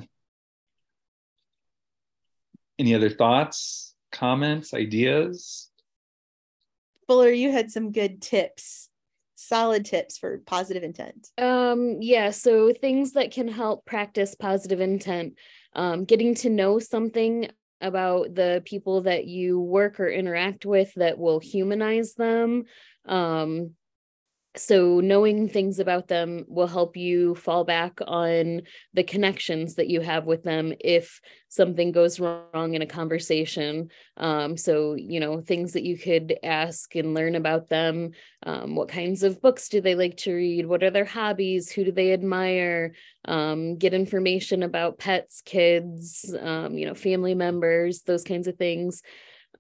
Any 2.78 2.94
other 2.94 3.10
thoughts, 3.10 3.94
comments, 4.10 4.74
ideas? 4.74 5.70
Fuller, 7.06 7.30
you 7.30 7.52
had 7.52 7.70
some 7.70 7.92
good 7.92 8.20
tips, 8.20 8.88
solid 9.36 9.84
tips 9.84 10.18
for 10.18 10.38
positive 10.38 10.82
intent. 10.82 11.28
Um, 11.38 11.98
yeah, 12.00 12.30
so 12.30 12.72
things 12.72 13.12
that 13.12 13.30
can 13.30 13.46
help 13.46 13.84
practice 13.84 14.34
positive 14.34 14.80
intent, 14.80 15.34
um, 15.74 16.04
getting 16.04 16.34
to 16.36 16.50
know 16.50 16.78
something 16.78 17.48
about 17.80 18.34
the 18.34 18.62
people 18.64 19.02
that 19.02 19.26
you 19.26 19.60
work 19.60 20.00
or 20.00 20.08
interact 20.08 20.64
with 20.64 20.92
that 20.94 21.18
will 21.18 21.38
humanize 21.38 22.14
them. 22.14 22.64
Um, 23.04 23.72
so 24.56 25.00
knowing 25.00 25.49
things 25.49 25.80
about 25.80 26.06
them 26.06 26.44
will 26.46 26.68
help 26.68 26.96
you 26.96 27.34
fall 27.34 27.64
back 27.64 27.99
on 28.06 28.62
the 28.92 29.02
connections 29.02 29.75
that 29.75 29.88
you 29.88 30.00
have 30.00 30.26
with 30.26 30.44
them 30.44 30.73
if 30.78 31.20
something 31.49 31.90
goes 31.90 32.20
wrong 32.20 32.75
in 32.75 32.82
a 32.82 32.87
conversation. 32.87 33.90
Um, 34.16 34.56
so 34.56 34.94
you 34.94 35.18
know 35.18 35.40
things 35.40 35.73
that 35.73 35.82
you 35.82 35.99
could 35.99 36.37
ask 36.44 36.94
and 36.94 37.14
learn 37.14 37.34
about 37.34 37.68
them 37.68 38.12
um, 38.44 38.76
what 38.76 38.88
kinds 38.88 39.25
of 39.25 39.42
books 39.42 39.68
do 39.68 39.80
they 39.80 39.96
like 39.96 40.18
to 40.18 40.32
read? 40.32 40.66
What 40.66 40.84
are 40.84 40.90
their 40.90 41.04
hobbies? 41.04 41.70
Who 41.70 41.84
do 41.84 41.92
they 41.92 42.12
admire? 42.12 42.94
Um, 43.25 43.76
get 43.76 43.94
information 43.94 44.62
about 44.62 44.99
pets 44.99 45.42
kids 45.44 46.34
um, 46.40 46.78
you 46.78 46.87
know 46.87 46.94
family 46.94 47.34
members 47.34 48.02
those 48.02 48.23
kinds 48.23 48.46
of 48.46 48.56
things. 48.56 49.02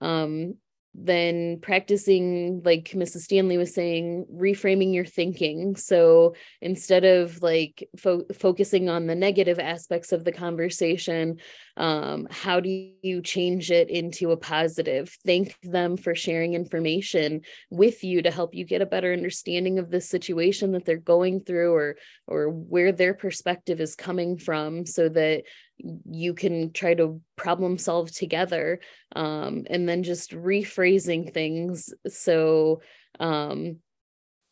Um, 0.00 0.54
then 0.94 1.58
practicing 1.60 2.62
like 2.64 2.90
mrs 2.90 3.22
stanley 3.22 3.58
was 3.58 3.74
saying 3.74 4.26
reframing 4.32 4.94
your 4.94 5.04
thinking. 5.04 5.76
So 5.76 6.34
instead 6.60 7.04
of 7.04 7.42
like 7.42 7.88
fo- 7.98 8.26
focusing 8.32 8.88
on 8.88 9.06
the 9.06 9.14
negative 9.14 9.58
aspects 9.58 10.12
of 10.12 10.24
the 10.24 10.32
conversation 10.32 11.38
um, 11.76 12.28
how 12.30 12.60
do 12.60 12.68
you 13.02 13.20
change 13.20 13.70
it 13.70 13.90
into 13.90 14.30
a 14.30 14.36
positive? 14.36 15.16
Thank 15.26 15.56
them 15.62 15.96
for 15.96 16.14
sharing 16.14 16.54
information 16.54 17.40
with 17.70 18.04
you 18.04 18.22
to 18.22 18.30
help 18.30 18.54
you 18.54 18.64
get 18.64 18.82
a 18.82 18.86
better 18.86 19.12
understanding 19.12 19.78
of 19.78 19.90
the 19.90 20.00
situation 20.00 20.72
that 20.72 20.84
they're 20.84 20.96
going 20.96 21.40
through 21.40 21.72
or 21.72 21.96
or 22.26 22.48
where 22.48 22.92
their 22.92 23.14
perspective 23.14 23.80
is 23.80 23.96
coming 23.96 24.38
from 24.38 24.86
so 24.86 25.08
that 25.08 25.42
you 25.78 26.34
can 26.34 26.72
try 26.72 26.94
to 26.94 27.20
problem 27.36 27.78
solve 27.78 28.10
together 28.10 28.80
um, 29.14 29.64
and 29.68 29.88
then 29.88 30.02
just 30.02 30.30
rephrasing 30.30 31.32
things. 31.32 31.92
So 32.08 32.80
um, 33.20 33.78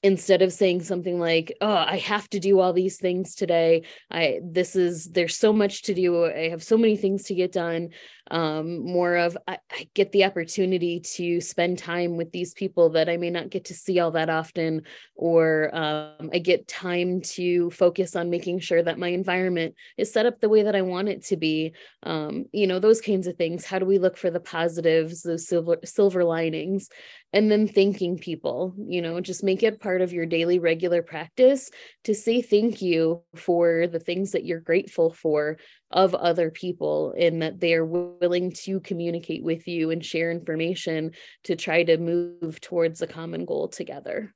instead 0.02 0.42
of 0.42 0.52
saying 0.52 0.82
something 0.82 1.18
like 1.18 1.56
oh 1.60 1.84
i 1.86 1.98
have 1.98 2.28
to 2.28 2.40
do 2.40 2.58
all 2.60 2.72
these 2.72 2.98
things 2.98 3.34
today. 3.34 3.82
I 4.10 4.40
this 4.42 4.76
is 4.76 5.06
there's 5.06 5.36
so 5.36 5.52
much 5.52 5.82
to 5.82 5.94
do. 5.94 6.26
I 6.26 6.48
have 6.50 6.62
so 6.62 6.76
many 6.76 6.96
things 6.96 7.24
to 7.24 7.34
get 7.34 7.52
done. 7.52 7.90
Um, 8.30 8.78
more 8.78 9.16
of 9.16 9.36
I, 9.48 9.58
I, 9.70 9.88
get 9.94 10.12
the 10.12 10.24
opportunity 10.24 11.00
to 11.16 11.40
spend 11.40 11.78
time 11.78 12.16
with 12.16 12.30
these 12.30 12.54
people 12.54 12.90
that 12.90 13.08
i 13.08 13.16
may 13.16 13.30
not 13.30 13.50
get 13.50 13.64
to 13.66 13.74
see 13.74 13.98
all 13.98 14.12
that 14.12 14.30
often 14.30 14.82
or 15.16 15.74
um, 15.74 16.30
i 16.32 16.38
get 16.38 16.68
time 16.68 17.20
to 17.20 17.68
focus 17.70 18.14
on 18.14 18.30
making 18.30 18.60
sure 18.60 18.80
that 18.80 18.98
my 18.98 19.08
environment 19.08 19.74
is 19.98 20.12
set 20.12 20.24
up 20.24 20.40
the 20.40 20.48
way 20.48 20.62
that 20.62 20.76
i 20.76 20.82
want 20.82 21.08
it 21.08 21.24
to 21.24 21.36
be. 21.36 21.72
Um, 22.04 22.46
you 22.52 22.68
know 22.68 22.78
those 22.78 23.00
kinds 23.00 23.26
of 23.26 23.36
things. 23.36 23.64
How 23.64 23.80
do 23.80 23.86
we 23.86 23.98
look 23.98 24.16
for 24.16 24.30
the 24.30 24.40
positives 24.40 25.22
those 25.22 25.48
silver 25.48 25.78
silver 25.84 26.22
linings? 26.22 26.88
And 27.32 27.50
then 27.50 27.66
thanking 27.66 28.18
people 28.18 28.72
you 28.78 29.02
know 29.02 29.20
just 29.20 29.42
make 29.42 29.64
it 29.64 29.80
part 29.80 29.91
of 30.00 30.12
your 30.12 30.26
daily 30.26 30.58
regular 30.58 31.02
practice 31.02 31.70
to 32.04 32.14
say 32.14 32.40
thank 32.40 32.80
you 32.80 33.22
for 33.34 33.86
the 33.86 34.00
things 34.00 34.32
that 34.32 34.44
you're 34.44 34.60
grateful 34.60 35.12
for 35.12 35.58
of 35.90 36.14
other 36.14 36.50
people 36.50 37.14
and 37.18 37.42
that 37.42 37.60
they 37.60 37.74
are 37.74 37.84
willing 37.84 38.52
to 38.52 38.80
communicate 38.80 39.42
with 39.42 39.68
you 39.68 39.90
and 39.90 40.04
share 40.04 40.30
information 40.30 41.10
to 41.44 41.56
try 41.56 41.82
to 41.82 41.98
move 41.98 42.60
towards 42.60 43.02
a 43.02 43.06
common 43.06 43.44
goal 43.44 43.68
together. 43.68 44.32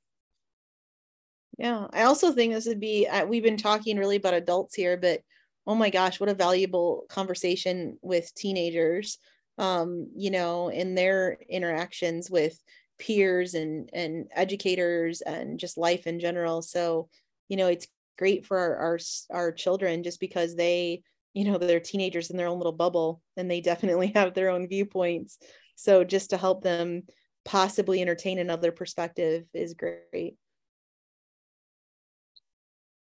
Yeah 1.57 1.87
i 1.91 2.03
also 2.03 2.31
think 2.31 2.53
this 2.53 2.67
would 2.67 2.79
be 2.79 3.07
uh, 3.07 3.25
we've 3.25 3.43
been 3.43 3.57
talking 3.57 3.97
really 3.97 4.17
about 4.17 4.35
adults 4.35 4.75
here 4.75 4.95
but 4.95 5.21
oh 5.65 5.75
my 5.75 5.89
gosh 5.89 6.19
what 6.19 6.29
a 6.29 6.35
valuable 6.35 7.05
conversation 7.09 7.97
with 8.01 8.33
teenagers 8.35 9.17
um 9.57 10.07
you 10.15 10.29
know 10.29 10.69
in 10.69 10.93
their 10.95 11.37
interactions 11.49 12.29
with 12.29 12.57
peers 12.99 13.53
and 13.53 13.89
and 13.93 14.27
educators 14.35 15.21
and 15.21 15.59
just 15.59 15.77
life 15.77 16.07
in 16.07 16.19
general. 16.19 16.61
So 16.61 17.09
you 17.47 17.57
know 17.57 17.67
it's 17.67 17.87
great 18.17 18.45
for 18.45 18.57
our 18.57 18.75
our, 18.77 18.99
our 19.29 19.51
children 19.51 20.03
just 20.03 20.19
because 20.19 20.55
they 20.55 21.03
you 21.33 21.45
know 21.45 21.57
they're 21.57 21.79
teenagers 21.79 22.29
in 22.29 22.37
their 22.37 22.47
own 22.47 22.57
little 22.57 22.71
bubble 22.71 23.21
and 23.35 23.49
they 23.49 23.61
definitely 23.61 24.07
have 24.15 24.33
their 24.33 24.49
own 24.49 24.67
viewpoints. 24.67 25.37
So 25.75 26.03
just 26.03 26.31
to 26.31 26.37
help 26.37 26.63
them 26.63 27.03
possibly 27.45 28.01
entertain 28.01 28.39
another 28.39 28.71
perspective 28.71 29.45
is 29.53 29.73
great 29.73 30.35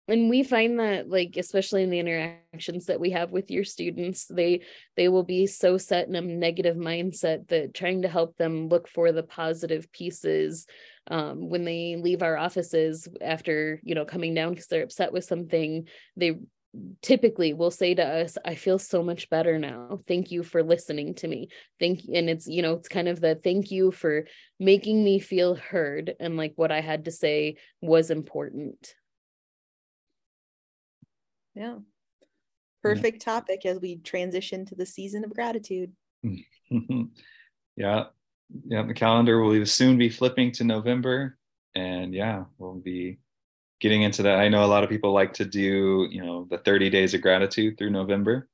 and 0.09 0.31
we 0.31 0.43
find 0.43 0.79
that 0.79 1.09
like 1.09 1.37
especially 1.37 1.83
in 1.83 1.91
the 1.91 1.99
interactions 1.99 2.87
that 2.87 3.01
we 3.01 3.11
have 3.11 3.31
with 3.33 3.51
your 3.51 3.65
students 3.65 4.27
they 4.27 4.63
they 4.97 5.09
will 5.09 5.25
be 5.25 5.47
so 5.47 5.77
set 5.79 6.09
in 6.09 6.15
a 6.15 6.21
negative 6.21 6.77
mindset 6.77 7.49
that 7.49 7.75
trying 7.75 8.03
to 8.03 8.09
help 8.09 8.37
them 8.37 8.69
look 8.69 8.89
for 8.89 9.13
the 9.13 9.23
positive 9.23 9.91
pieces 9.93 10.67
um, 11.09 11.49
when 11.49 11.65
they 11.65 11.97
leave 11.97 12.23
our 12.23 12.37
offices 12.37 13.09
after 13.21 13.81
you 13.83 13.95
know 13.95 14.05
coming 14.05 14.35
down 14.35 14.51
because 14.51 14.67
they're 14.67 14.85
upset 14.85 15.13
with 15.13 15.25
something 15.25 15.87
they 16.17 16.37
typically 17.01 17.55
will 17.55 17.71
say 17.71 17.95
to 17.95 18.05
us 18.05 18.37
i 18.45 18.55
feel 18.55 18.79
so 18.79 19.03
much 19.03 19.31
better 19.31 19.59
now. 19.59 20.01
Thank 20.07 20.31
you 20.31 20.43
for 20.43 20.63
listening 20.63 21.15
to 21.15 21.29
me. 21.29 21.49
Thank 21.81 22.05
you 22.05 22.15
and 22.15 22.29
it's 22.29 22.47
you 22.47 22.61
know 22.61 22.75
it's 22.75 22.89
kind 22.89 23.09
of 23.09 23.19
the 23.19 23.35
thank 23.35 23.71
you 23.71 23.93
for 23.93 24.27
making 24.61 25.03
me 25.03 25.19
feel 25.19 25.55
heard 25.55 26.15
and 26.21 26.37
like 26.37 26.53
what 26.57 26.71
i 26.71 26.83
had 26.83 27.07
to 27.07 27.11
say 27.11 27.57
was 27.81 28.11
important 28.11 28.95
yeah. 31.57 31.77
Perfect 32.83 33.25
yeah. 33.27 33.33
topic 33.33 33.67
as 33.67 33.81
we 33.81 33.97
transition 33.97 34.65
to 34.67 34.75
the 34.75 34.87
season 34.87 35.25
of 35.25 35.35
gratitude. 35.35 35.93
yeah. 36.23 38.05
Yeah. 38.65 38.83
The 38.83 38.95
calendar 38.95 39.43
will 39.43 39.67
soon 39.67 39.99
be 39.99 40.09
flipping 40.09 40.53
to 40.53 40.65
November. 40.65 41.39
And 41.75 42.15
yeah, 42.15 42.45
we'll 42.59 42.75
be 42.75 43.19
getting 43.81 44.03
into 44.03 44.23
that. 44.23 44.39
I 44.39 44.49
know 44.49 44.65
a 44.65 44.67
lot 44.67 44.85
of 44.85 44.91
people 44.91 45.13
like 45.13 45.33
to 45.35 45.45
do, 45.45 46.07
you 46.11 46.23
know, 46.23 46.47
the 46.49 46.59
30 46.59 46.91
days 46.91 47.15
of 47.15 47.23
gratitude 47.23 47.77
through 47.77 47.91
November. 47.91 48.49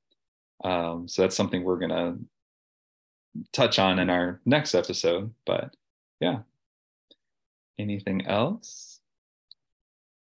Um, 0.65 1.09
so 1.09 1.23
that's 1.23 1.37
something 1.37 1.63
we're 1.63 1.79
going 1.79 1.91
to 1.91 2.19
touch 3.53 3.79
on 3.79 3.99
in 3.99 4.11
our 4.11 4.41
next 4.47 4.75
episode. 4.75 5.33
But 5.45 5.75
yeah. 6.21 6.41
Anything 7.79 8.27
else? 8.27 8.92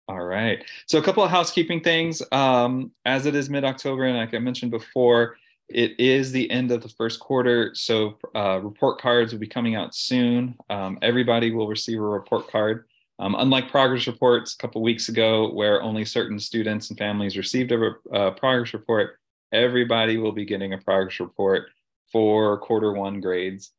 All 0.08 0.24
right. 0.24 0.64
So 0.86 0.98
a 0.98 1.02
couple 1.02 1.22
of 1.22 1.30
housekeeping 1.30 1.82
things. 1.82 2.22
Um, 2.32 2.92
as 3.04 3.26
it 3.26 3.34
is 3.34 3.50
mid-October, 3.50 4.04
and 4.04 4.16
like 4.16 4.32
I 4.32 4.38
mentioned 4.38 4.70
before, 4.70 5.36
it 5.68 6.00
is 6.00 6.32
the 6.32 6.50
end 6.50 6.70
of 6.70 6.82
the 6.82 6.88
first 6.88 7.20
quarter. 7.20 7.74
So 7.74 8.16
uh, 8.34 8.58
report 8.62 8.98
cards 8.98 9.32
will 9.32 9.40
be 9.40 9.46
coming 9.46 9.74
out 9.74 9.94
soon. 9.94 10.54
Um, 10.70 10.98
everybody 11.02 11.50
will 11.50 11.68
receive 11.68 11.98
a 11.98 12.02
report 12.02 12.50
card. 12.50 12.86
Um, 13.18 13.34
unlike 13.38 13.70
progress 13.70 14.06
reports 14.06 14.54
a 14.54 14.58
couple 14.58 14.80
weeks 14.80 15.10
ago, 15.10 15.52
where 15.52 15.82
only 15.82 16.04
certain 16.06 16.38
students 16.38 16.88
and 16.88 16.98
families 16.98 17.36
received 17.36 17.72
a, 17.72 17.94
a 18.12 18.30
progress 18.30 18.72
report, 18.72 19.18
everybody 19.52 20.16
will 20.16 20.32
be 20.32 20.46
getting 20.46 20.72
a 20.72 20.78
progress 20.78 21.20
report 21.20 21.68
for 22.10 22.56
quarter 22.58 22.92
one 22.92 23.20
grades. 23.20 23.72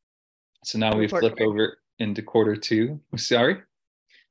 So 0.63 0.77
now 0.77 0.95
we've 0.95 1.09
flipped 1.09 1.41
over 1.41 1.77
into 1.97 2.21
quarter 2.21 2.55
two. 2.55 2.99
Sorry? 3.15 3.61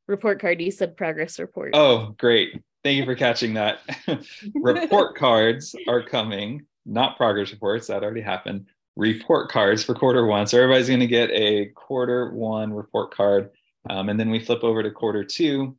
Report 0.08 0.40
card. 0.40 0.60
You 0.60 0.70
said 0.70 0.96
progress 0.96 1.38
report. 1.38 1.72
Oh, 1.74 2.14
great. 2.18 2.62
Thank 2.82 2.96
you 2.96 3.04
for 3.04 3.14
catching 3.14 3.54
that. 3.54 3.80
report 4.54 5.16
cards 5.16 5.74
are 5.86 6.02
coming, 6.02 6.64
not 6.86 7.16
progress 7.16 7.52
reports. 7.52 7.86
That 7.86 8.02
already 8.02 8.22
happened. 8.22 8.66
Report 8.96 9.50
cards 9.50 9.84
for 9.84 9.94
quarter 9.94 10.26
one. 10.26 10.46
So 10.46 10.60
everybody's 10.60 10.88
going 10.88 11.00
to 11.00 11.06
get 11.06 11.30
a 11.30 11.66
quarter 11.76 12.32
one 12.32 12.72
report 12.72 13.14
card. 13.14 13.50
Um, 13.88 14.08
and 14.08 14.18
then 14.18 14.30
we 14.30 14.40
flip 14.40 14.64
over 14.64 14.82
to 14.82 14.90
quarter 14.90 15.22
two, 15.22 15.76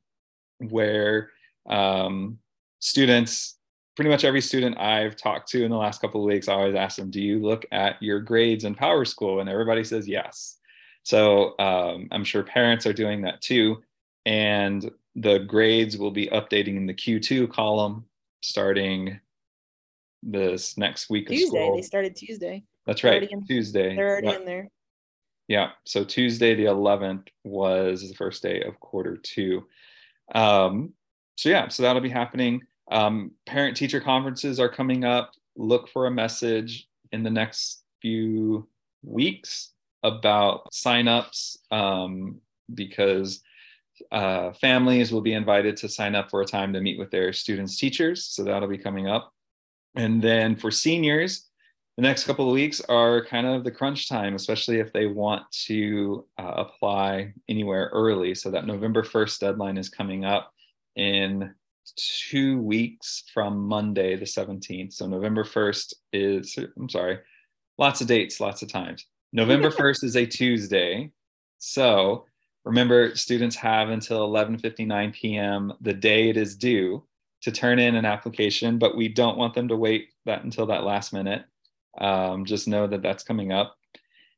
where 0.59 1.31
um, 1.67 2.37
students, 2.79 3.57
pretty 3.95 4.09
much 4.09 4.23
every 4.23 4.41
student 4.41 4.79
I've 4.79 5.17
talked 5.17 5.49
to 5.49 5.63
in 5.63 5.71
the 5.71 5.77
last 5.77 6.01
couple 6.01 6.21
of 6.21 6.27
weeks, 6.27 6.47
I 6.47 6.53
always 6.53 6.75
ask 6.75 6.97
them, 6.97 7.09
Do 7.09 7.21
you 7.21 7.39
look 7.41 7.65
at 7.71 8.01
your 8.01 8.19
grades 8.19 8.63
in 8.63 8.75
PowerSchool? 8.75 9.41
And 9.41 9.49
everybody 9.49 9.83
says 9.83 10.07
yes. 10.07 10.57
So 11.03 11.57
um, 11.59 12.07
I'm 12.11 12.23
sure 12.23 12.43
parents 12.43 12.85
are 12.85 12.93
doing 12.93 13.21
that 13.23 13.41
too 13.41 13.81
and 14.25 14.89
the 15.15 15.39
grades 15.39 15.97
will 15.97 16.11
be 16.11 16.27
updating 16.27 16.77
in 16.77 16.85
the 16.85 16.93
Q2 16.93 17.51
column 17.51 18.05
starting 18.41 19.19
this 20.23 20.77
next 20.77 21.09
week 21.09 21.27
Tuesday. 21.27 21.71
They 21.75 21.81
started 21.81 22.15
Tuesday. 22.15 22.63
That's 22.85 23.03
right. 23.03 23.29
in- 23.29 23.45
Tuesday. 23.45 23.95
They're 23.95 24.09
already 24.09 24.27
Yep. 24.27 24.39
in 24.39 24.45
there. 24.45 24.69
Yeah. 25.47 25.71
So 25.85 26.03
Tuesday, 26.03 26.53
the 26.55 26.65
11th, 26.65 27.27
was 27.43 28.07
the 28.07 28.15
first 28.15 28.43
day 28.43 28.61
of 28.61 28.79
quarter 28.79 29.17
two. 29.17 29.67
Um, 30.35 30.93
so, 31.37 31.49
yeah, 31.49 31.69
so 31.69 31.83
that'll 31.83 32.01
be 32.01 32.09
happening. 32.09 32.61
Um, 32.91 33.31
parent 33.45 33.75
teacher 33.77 33.99
conferences 33.99 34.59
are 34.59 34.69
coming 34.69 35.03
up. 35.05 35.31
Look 35.55 35.89
for 35.89 36.05
a 36.05 36.11
message 36.11 36.87
in 37.11 37.23
the 37.23 37.29
next 37.29 37.83
few 38.01 38.67
weeks 39.03 39.71
about 40.03 40.71
signups 40.71 41.57
um, 41.71 42.39
because 42.73 43.41
uh, 44.11 44.53
families 44.53 45.11
will 45.11 45.21
be 45.21 45.33
invited 45.33 45.77
to 45.77 45.89
sign 45.89 46.15
up 46.15 46.29
for 46.29 46.41
a 46.41 46.45
time 46.45 46.73
to 46.73 46.81
meet 46.81 46.99
with 46.99 47.11
their 47.11 47.33
students' 47.33 47.77
teachers. 47.77 48.25
So, 48.25 48.43
that'll 48.43 48.67
be 48.69 48.77
coming 48.77 49.07
up. 49.07 49.33
And 49.95 50.21
then 50.21 50.55
for 50.55 50.71
seniors, 50.71 51.49
the 51.99 52.03
next 52.03 52.23
couple 52.23 52.47
of 52.47 52.53
weeks 52.53 52.79
are 52.87 53.25
kind 53.25 53.45
of 53.45 53.65
the 53.65 53.71
crunch 53.71 54.07
time, 54.07 54.33
especially 54.33 54.79
if 54.79 54.93
they 54.93 55.05
want 55.05 55.43
to 55.65 56.25
uh, 56.37 56.53
apply 56.55 57.33
anywhere 57.49 57.89
early. 57.91 58.33
So 58.35 58.49
that 58.51 58.65
November 58.65 59.03
1st 59.03 59.39
deadline 59.39 59.77
is 59.77 59.89
coming 59.89 60.23
up 60.23 60.53
in 60.95 61.53
two 61.97 62.61
weeks 62.61 63.25
from 63.33 63.59
Monday, 63.67 64.15
the 64.15 64.23
17th. 64.23 64.93
So 64.93 65.07
November 65.07 65.43
1st 65.43 65.93
is, 66.13 66.57
I'm 66.77 66.87
sorry, 66.87 67.19
lots 67.77 67.99
of 67.99 68.07
dates, 68.07 68.39
lots 68.39 68.61
of 68.61 68.71
times. 68.71 69.05
November 69.33 69.69
1st 69.69 70.05
is 70.05 70.15
a 70.15 70.25
Tuesday. 70.25 71.11
So 71.57 72.27
remember, 72.65 73.15
students 73.15 73.55
have 73.57 73.89
until 73.89 74.29
11:59 74.29 75.13
p.m. 75.13 75.73
the 75.81 75.93
day 75.93 76.29
it 76.29 76.37
is 76.37 76.55
due 76.55 77.03
to 77.41 77.51
turn 77.51 77.79
in 77.79 77.95
an 77.95 78.05
application, 78.05 78.77
but 78.77 78.97
we 78.97 79.07
don't 79.07 79.37
want 79.37 79.53
them 79.53 79.69
to 79.69 79.75
wait 79.75 80.09
that 80.25 80.43
until 80.43 80.65
that 80.67 80.83
last 80.83 81.13
minute 81.13 81.45
um, 81.97 82.45
just 82.45 82.67
know 82.67 82.87
that 82.87 83.01
that's 83.01 83.23
coming 83.23 83.51
up 83.51 83.75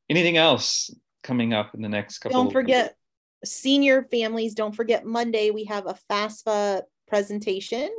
anything 0.08 0.36
else 0.36 0.90
coming 1.22 1.52
up 1.52 1.74
in 1.74 1.82
the 1.82 1.88
next 1.88 2.18
couple 2.18 2.42
Don't 2.42 2.52
forget 2.52 2.96
senior 3.44 4.04
families. 4.10 4.54
Don't 4.54 4.74
forget 4.74 5.04
Monday 5.04 5.50
we 5.50 5.64
have 5.64 5.86
a 5.86 5.96
FAFSA 6.10 6.82
presentation. 7.08 7.90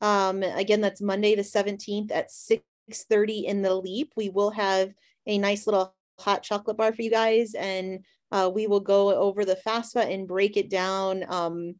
Um, 0.00 0.42
again, 0.42 0.80
that's 0.80 1.00
Monday 1.00 1.34
the 1.34 1.42
17th 1.42 2.12
at 2.12 2.30
6:30 2.30 3.44
in 3.46 3.62
the 3.62 3.74
Leap. 3.74 4.12
We 4.16 4.28
will 4.28 4.50
have 4.50 4.94
a 5.26 5.38
nice 5.38 5.66
little 5.66 5.94
hot 6.18 6.42
chocolate 6.42 6.76
bar 6.76 6.92
for 6.92 7.02
you 7.02 7.10
guys, 7.10 7.54
and 7.54 8.04
uh, 8.30 8.50
we 8.52 8.66
will 8.66 8.80
go 8.80 9.14
over 9.14 9.44
the 9.44 9.58
FAFSA 9.66 10.12
and 10.12 10.28
break 10.28 10.56
it 10.56 10.70
down 10.70 11.24
um, 11.28 11.74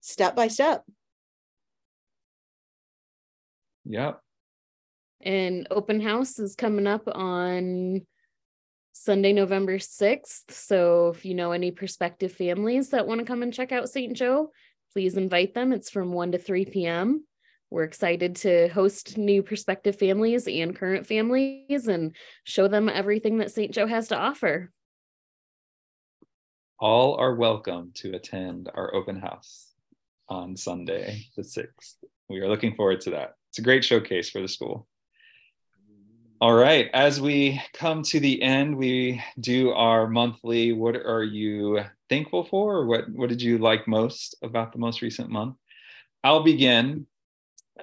step 0.00 0.34
by 0.34 0.48
step. 0.48 0.84
yep 3.84 4.20
And 5.20 5.66
open 5.70 6.00
house 6.00 6.38
is 6.38 6.54
coming 6.54 6.86
up 6.86 7.06
on 7.06 8.02
Sunday, 8.92 9.32
November 9.32 9.78
6th. 9.78 10.50
So 10.50 11.08
if 11.08 11.24
you 11.24 11.34
know 11.34 11.52
any 11.52 11.70
prospective 11.70 12.32
families 12.32 12.90
that 12.90 13.06
want 13.06 13.20
to 13.20 13.26
come 13.26 13.42
and 13.42 13.52
check 13.52 13.72
out 13.72 13.88
St. 13.88 14.14
Joe, 14.14 14.52
please 14.92 15.16
invite 15.16 15.54
them. 15.54 15.72
It's 15.72 15.90
from 15.90 16.12
1 16.12 16.32
to 16.32 16.38
3 16.38 16.66
p.m. 16.66 17.24
We're 17.70 17.84
excited 17.84 18.36
to 18.36 18.68
host 18.68 19.16
new 19.16 19.42
prospective 19.42 19.98
families 19.98 20.46
and 20.46 20.76
current 20.76 21.06
families 21.06 21.88
and 21.88 22.14
show 22.44 22.68
them 22.68 22.90
everything 22.90 23.38
that 23.38 23.50
St. 23.50 23.72
Joe 23.72 23.86
has 23.86 24.08
to 24.08 24.16
offer. 24.18 24.70
All 26.82 27.14
are 27.14 27.36
welcome 27.36 27.92
to 27.94 28.16
attend 28.16 28.68
our 28.74 28.92
open 28.92 29.20
house 29.20 29.68
on 30.28 30.56
sunday 30.56 31.24
the 31.36 31.42
6th 31.42 31.94
we 32.32 32.40
are 32.40 32.48
looking 32.48 32.74
forward 32.74 33.02
to 33.02 33.10
that. 33.10 33.34
It's 33.50 33.58
a 33.58 33.62
great 33.62 33.84
showcase 33.84 34.30
for 34.30 34.40
the 34.40 34.48
school. 34.48 34.88
All 36.40 36.54
right 36.54 36.90
as 36.92 37.20
we 37.20 37.62
come 37.72 38.02
to 38.04 38.18
the 38.18 38.42
end 38.42 38.76
we 38.76 39.22
do 39.38 39.70
our 39.70 40.08
monthly 40.08 40.72
what 40.72 40.96
are 40.96 41.22
you 41.22 41.80
thankful 42.08 42.44
for? 42.44 42.78
Or 42.78 42.86
what 42.86 43.08
what 43.10 43.28
did 43.28 43.42
you 43.42 43.58
like 43.58 43.86
most 43.86 44.34
about 44.42 44.72
the 44.72 44.78
most 44.78 45.02
recent 45.02 45.30
month? 45.30 45.56
I'll 46.24 46.42
begin. 46.42 47.06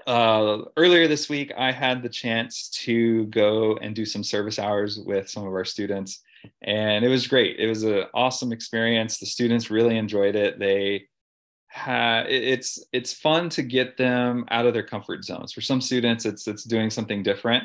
Uh, 0.08 0.64
earlier 0.78 1.08
this 1.08 1.30
week, 1.30 1.52
I 1.58 1.72
had 1.72 2.02
the 2.02 2.10
chance 2.10 2.70
to 2.86 3.26
go 3.28 3.78
and 3.78 3.96
do 3.96 4.06
some 4.06 4.24
service 4.24 4.60
hours 4.60 5.00
with 5.00 5.30
some 5.30 5.46
of 5.46 5.54
our 5.54 5.66
students, 5.66 6.22
and 6.62 7.06
it 7.06 7.10
was 7.10 7.28
great. 7.28 7.60
It 7.60 7.68
was 7.68 7.84
an 7.84 8.06
awesome 8.14 8.52
experience. 8.52 9.18
The 9.18 9.26
students 9.26 9.72
really 9.72 9.98
enjoyed 9.98 10.36
it. 10.36 10.60
They 10.60 11.08
had 11.68 12.26
it's 12.28 12.84
it's 12.92 13.14
fun 13.14 13.50
to 13.50 13.62
get 13.62 13.98
them 13.98 14.46
out 14.50 14.66
of 14.66 14.74
their 14.74 14.86
comfort 14.86 15.24
zones. 15.24 15.54
For 15.54 15.62
some 15.62 15.82
students, 15.82 16.26
it's 16.26 16.48
it's 16.48 16.64
doing 16.64 16.90
something 16.90 17.24
different, 17.24 17.64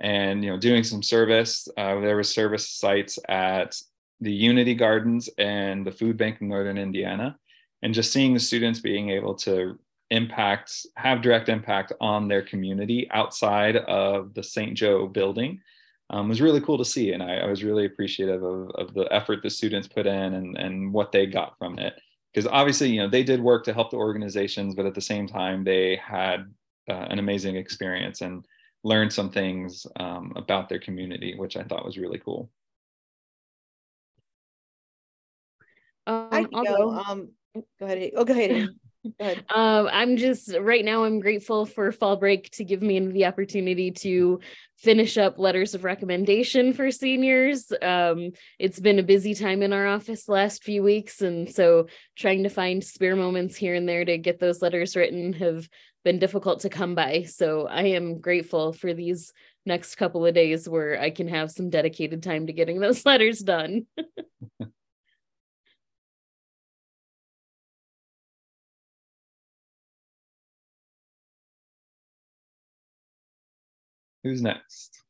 and 0.00 0.44
you 0.44 0.50
know, 0.50 0.58
doing 0.58 0.84
some 0.84 1.02
service. 1.02 1.68
Uh, 1.76 2.00
there 2.00 2.16
was 2.16 2.32
service 2.32 2.68
sites 2.70 3.18
at 3.28 3.76
the 4.20 4.32
Unity 4.32 4.74
Gardens 4.74 5.28
and 5.38 5.86
the 5.86 5.92
Food 5.92 6.16
Bank 6.16 6.38
in 6.40 6.48
Northern 6.48 6.78
Indiana, 6.78 7.38
and 7.82 7.94
just 7.94 8.12
seeing 8.12 8.34
the 8.34 8.40
students 8.40 8.80
being 8.80 9.10
able 9.10 9.34
to 9.36 9.78
impact 10.10 10.86
have 10.96 11.22
direct 11.22 11.48
impact 11.48 11.92
on 12.00 12.28
their 12.28 12.42
community 12.42 13.08
outside 13.10 13.76
of 13.76 14.34
the 14.34 14.42
st 14.42 14.76
joe 14.76 15.06
building 15.06 15.58
um, 16.10 16.28
was 16.28 16.40
really 16.40 16.60
cool 16.60 16.78
to 16.78 16.84
see 16.84 17.12
and 17.12 17.22
I, 17.22 17.38
I 17.38 17.46
was 17.46 17.64
really 17.64 17.86
appreciative 17.86 18.42
of, 18.42 18.70
of 18.72 18.94
the 18.94 19.06
effort 19.12 19.42
the 19.42 19.50
students 19.50 19.88
put 19.88 20.06
in 20.06 20.34
and, 20.34 20.56
and 20.56 20.92
what 20.92 21.12
they 21.12 21.26
got 21.26 21.56
from 21.58 21.78
it 21.78 21.94
because 22.32 22.48
obviously 22.50 22.90
you 22.90 23.00
know 23.00 23.08
they 23.08 23.22
did 23.22 23.40
work 23.40 23.64
to 23.64 23.74
help 23.74 23.90
the 23.90 23.96
organizations 23.96 24.74
but 24.74 24.86
at 24.86 24.94
the 24.94 25.00
same 25.00 25.26
time 25.26 25.64
they 25.64 25.96
had 25.96 26.52
uh, 26.90 27.06
an 27.10 27.18
amazing 27.18 27.56
experience 27.56 28.20
and 28.20 28.44
learned 28.82 29.12
some 29.12 29.30
things 29.30 29.86
um, 29.96 30.32
about 30.36 30.68
their 30.68 30.78
community 30.78 31.34
which 31.36 31.56
i 31.56 31.62
thought 31.62 31.84
was 31.84 31.98
really 31.98 32.18
cool 32.18 32.50
Um, 36.06 36.28
I 36.30 36.44
can 36.44 36.50
I'll 36.54 36.64
go. 36.64 36.76
go. 36.76 36.90
Um, 36.90 37.28
go 37.80 37.86
ahead. 37.86 38.10
Oh, 38.16 38.24
go 38.24 38.32
ahead. 38.32 38.68
Um, 39.54 39.88
I'm 39.92 40.16
just 40.16 40.56
right 40.58 40.84
now. 40.84 41.04
I'm 41.04 41.20
grateful 41.20 41.66
for 41.66 41.92
fall 41.92 42.16
break 42.16 42.50
to 42.52 42.64
give 42.64 42.82
me 42.82 42.98
the 42.98 43.26
opportunity 43.26 43.90
to 43.90 44.40
finish 44.78 45.18
up 45.18 45.38
letters 45.38 45.74
of 45.74 45.84
recommendation 45.84 46.72
for 46.72 46.90
seniors. 46.90 47.70
Um, 47.82 48.30
it's 48.58 48.80
been 48.80 48.98
a 48.98 49.04
busy 49.04 49.34
time 49.34 49.62
in 49.62 49.72
our 49.72 49.86
office 49.86 50.28
last 50.28 50.64
few 50.64 50.82
weeks, 50.82 51.20
and 51.20 51.52
so 51.52 51.86
trying 52.16 52.44
to 52.44 52.48
find 52.48 52.82
spare 52.82 53.16
moments 53.16 53.56
here 53.56 53.74
and 53.74 53.88
there 53.88 54.04
to 54.04 54.18
get 54.18 54.40
those 54.40 54.62
letters 54.62 54.96
written 54.96 55.34
have 55.34 55.68
been 56.04 56.18
difficult 56.18 56.60
to 56.60 56.68
come 56.68 56.94
by. 56.94 57.22
So 57.22 57.66
I 57.66 57.82
am 57.88 58.20
grateful 58.20 58.72
for 58.72 58.94
these 58.94 59.32
next 59.66 59.94
couple 59.96 60.26
of 60.26 60.34
days 60.34 60.68
where 60.68 61.00
I 61.00 61.10
can 61.10 61.28
have 61.28 61.50
some 61.50 61.70
dedicated 61.70 62.22
time 62.22 62.46
to 62.46 62.52
getting 62.52 62.80
those 62.80 63.04
letters 63.06 63.40
done. 63.40 63.86
who's 74.24 74.42
next 74.42 75.04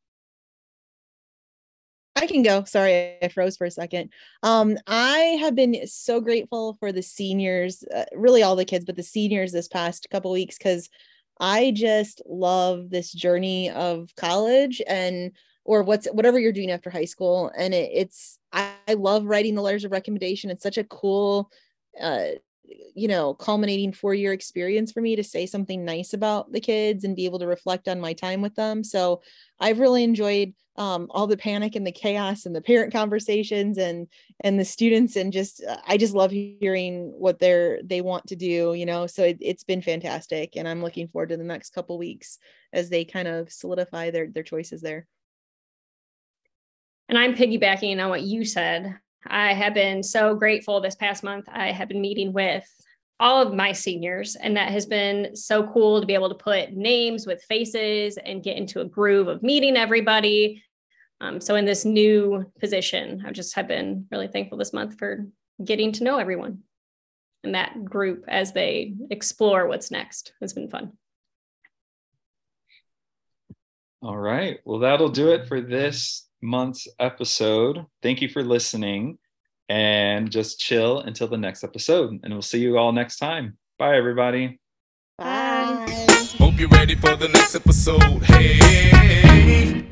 I 2.17 2.27
can 2.27 2.43
go. 2.43 2.65
Sorry, 2.65 3.17
I 3.21 3.29
froze 3.29 3.57
for 3.57 3.65
a 3.65 3.71
second. 3.71 4.11
Um, 4.43 4.79
I 4.87 5.37
have 5.41 5.55
been 5.55 5.87
so 5.87 6.21
grateful 6.21 6.77
for 6.79 6.93
the 6.93 7.03
seniors, 7.03 7.83
uh, 7.95 8.05
really 8.15 8.43
all 8.43 8.55
the 8.57 8.65
kids, 8.65 8.85
but 8.85 8.97
the 8.97 9.03
seniors 9.03 9.51
this 9.51 9.67
past 9.67 10.07
couple 10.11 10.31
weeks 10.31 10.57
because 10.57 10.89
I 11.41 11.73
just 11.73 12.23
love 12.27 12.91
this 12.91 13.13
journey 13.13 13.71
of 13.71 14.15
college 14.17 14.81
and 14.87 15.33
or 15.65 15.83
what's 15.83 16.07
whatever 16.07 16.39
you're 16.39 16.53
doing 16.53 16.71
after 16.71 16.89
high 16.89 17.05
school. 17.05 17.51
And 17.57 17.75
it, 17.75 17.91
it's 17.93 18.39
I, 18.53 18.75
I 18.87 18.95
love 18.95 19.25
writing 19.25 19.57
the 19.57 19.63
letters 19.63 19.85
of 19.85 19.91
recommendation. 19.91 20.51
It's 20.51 20.63
such 20.63 20.79
a 20.79 20.85
cool 20.85 21.51
uh 22.01 22.27
you 22.95 23.09
know 23.09 23.35
culminating 23.35 23.93
four 23.93 24.15
year 24.15 24.33
experience 24.33 24.93
for 24.93 25.01
me 25.01 25.17
to 25.17 25.25
say 25.25 25.47
something 25.47 25.85
nice 25.85 26.13
about 26.13 26.51
the 26.53 26.61
kids 26.61 27.05
and 27.05 27.17
be 27.17 27.25
able 27.27 27.39
to 27.39 27.47
reflect 27.47 27.89
on 27.89 28.01
my 28.01 28.13
time 28.13 28.41
with 28.41 28.55
them. 28.55 28.83
So 28.85 29.23
i've 29.61 29.81
really 29.81 30.05
enjoyed 30.05 30.55
um, 30.77 31.07
all 31.11 31.29
the 31.29 31.37
panic 31.37 31.77
and 31.77 31.87
the 31.87 31.93
chaos 31.93 32.47
and 32.47 32.57
the 32.57 32.61
parent 32.61 32.93
conversations 32.93 33.79
and 33.79 34.09
and 34.41 34.59
the 34.59 34.65
students 34.65 35.15
and 35.15 35.33
just 35.33 35.63
uh, 35.65 35.77
i 35.87 35.97
just 35.97 36.15
love 36.15 36.33
hearing 36.33 37.13
what 37.17 37.39
they're 37.39 37.79
they 37.85 38.01
want 38.01 38.27
to 38.29 38.37
do 38.37 38.75
you 38.75 38.85
know? 38.85 39.07
So 39.07 39.23
it, 39.23 39.39
it's 39.41 39.63
been 39.63 39.83
fantastic 39.83 40.57
and 40.57 40.67
i'm 40.67 40.83
looking 40.83 41.09
forward 41.09 41.29
to 41.29 41.37
the 41.37 41.45
next 41.45 41.75
couple 41.75 41.97
weeks 41.97 42.39
as 42.73 42.91
they 42.91 43.05
kind 43.05 43.29
of 43.29 43.53
solidify 43.53 44.11
their 44.11 44.29
their 44.29 44.43
choices 44.43 44.81
there. 44.81 45.07
And 47.09 47.19
I'm 47.19 47.35
piggybacking 47.35 48.03
on 48.03 48.11
what 48.11 48.23
you 48.23 48.45
said. 48.45 48.99
I 49.27 49.55
have 49.55 49.75
been 49.75 50.03
so 50.03 50.35
grateful 50.35 50.81
this 50.81 50.95
past 50.95 51.23
month. 51.23 51.47
I 51.51 51.73
have 51.73 51.89
been 51.89 52.01
meeting 52.01 52.33
with 52.33 52.69
all 53.21 53.41
of 53.41 53.55
my 53.55 53.73
seniors, 53.73 54.37
and 54.37 54.57
that 54.57 54.73
has 54.73 54.87
been 54.87 55.37
so 55.37 55.67
cool 55.69 56.01
to 56.01 56.07
be 56.07 56.15
able 56.15 56.29
to 56.29 56.35
put 56.35 56.73
names 56.73 57.27
with 57.27 57.43
faces 57.45 58.17
and 58.19 58.43
get 58.43 58.57
into 58.57 58.81
a 58.81 58.85
groove 58.85 59.29
of 59.29 59.43
meeting 59.43 59.77
everybody. 59.77 60.63
Um, 61.21 61.41
so, 61.41 61.55
in 61.55 61.65
this 61.65 61.85
new 61.85 62.51
position, 62.61 63.25
I 63.27 63.33
just 63.33 63.55
have 63.55 63.69
been 63.69 64.07
really 64.11 64.29
thankful 64.29 64.59
this 64.59 64.73
month 64.73 64.99
for 64.99 65.27
getting 65.65 65.93
to 65.93 66.05
know 66.05 66.19
everyone 66.19 66.63
and 67.45 67.55
that 67.55 67.85
group 67.85 68.25
as 68.27 68.53
they 68.53 68.95
explore 69.11 69.67
what's 69.69 69.91
next. 69.91 70.33
It's 70.41 70.53
been 70.53 70.71
fun. 70.71 70.93
All 74.03 74.19
right. 74.19 74.59
Well, 74.65 74.81
that'll 74.81 75.09
do 75.09 75.33
it 75.33 75.47
for 75.47 75.61
this 75.61 76.27
month's 76.45 76.87
episode. 77.01 77.87
Thank 78.03 78.23
you 78.23 78.29
for 78.29 78.43
listening 78.43 79.19
and 79.69 80.31
just 80.31 80.61
chill 80.61 81.01
until 81.01 81.27
the 81.27 81.39
next 81.39 81.65
episode. 81.65 82.21
And 82.23 82.33
we'll 82.33 82.43
see 82.43 82.61
you 82.61 82.79
all 82.79 82.93
next 82.93 83.19
time. 83.19 83.57
Bye, 83.79 83.97
everybody. 83.97 84.61
Bye. 85.19 86.07
Hope 86.39 86.59
you're 86.59 86.69
ready 86.69 86.95
for 86.95 87.17
the 87.17 87.29
next 87.29 87.55
episode. 87.55 88.23
Hey. 88.25 89.87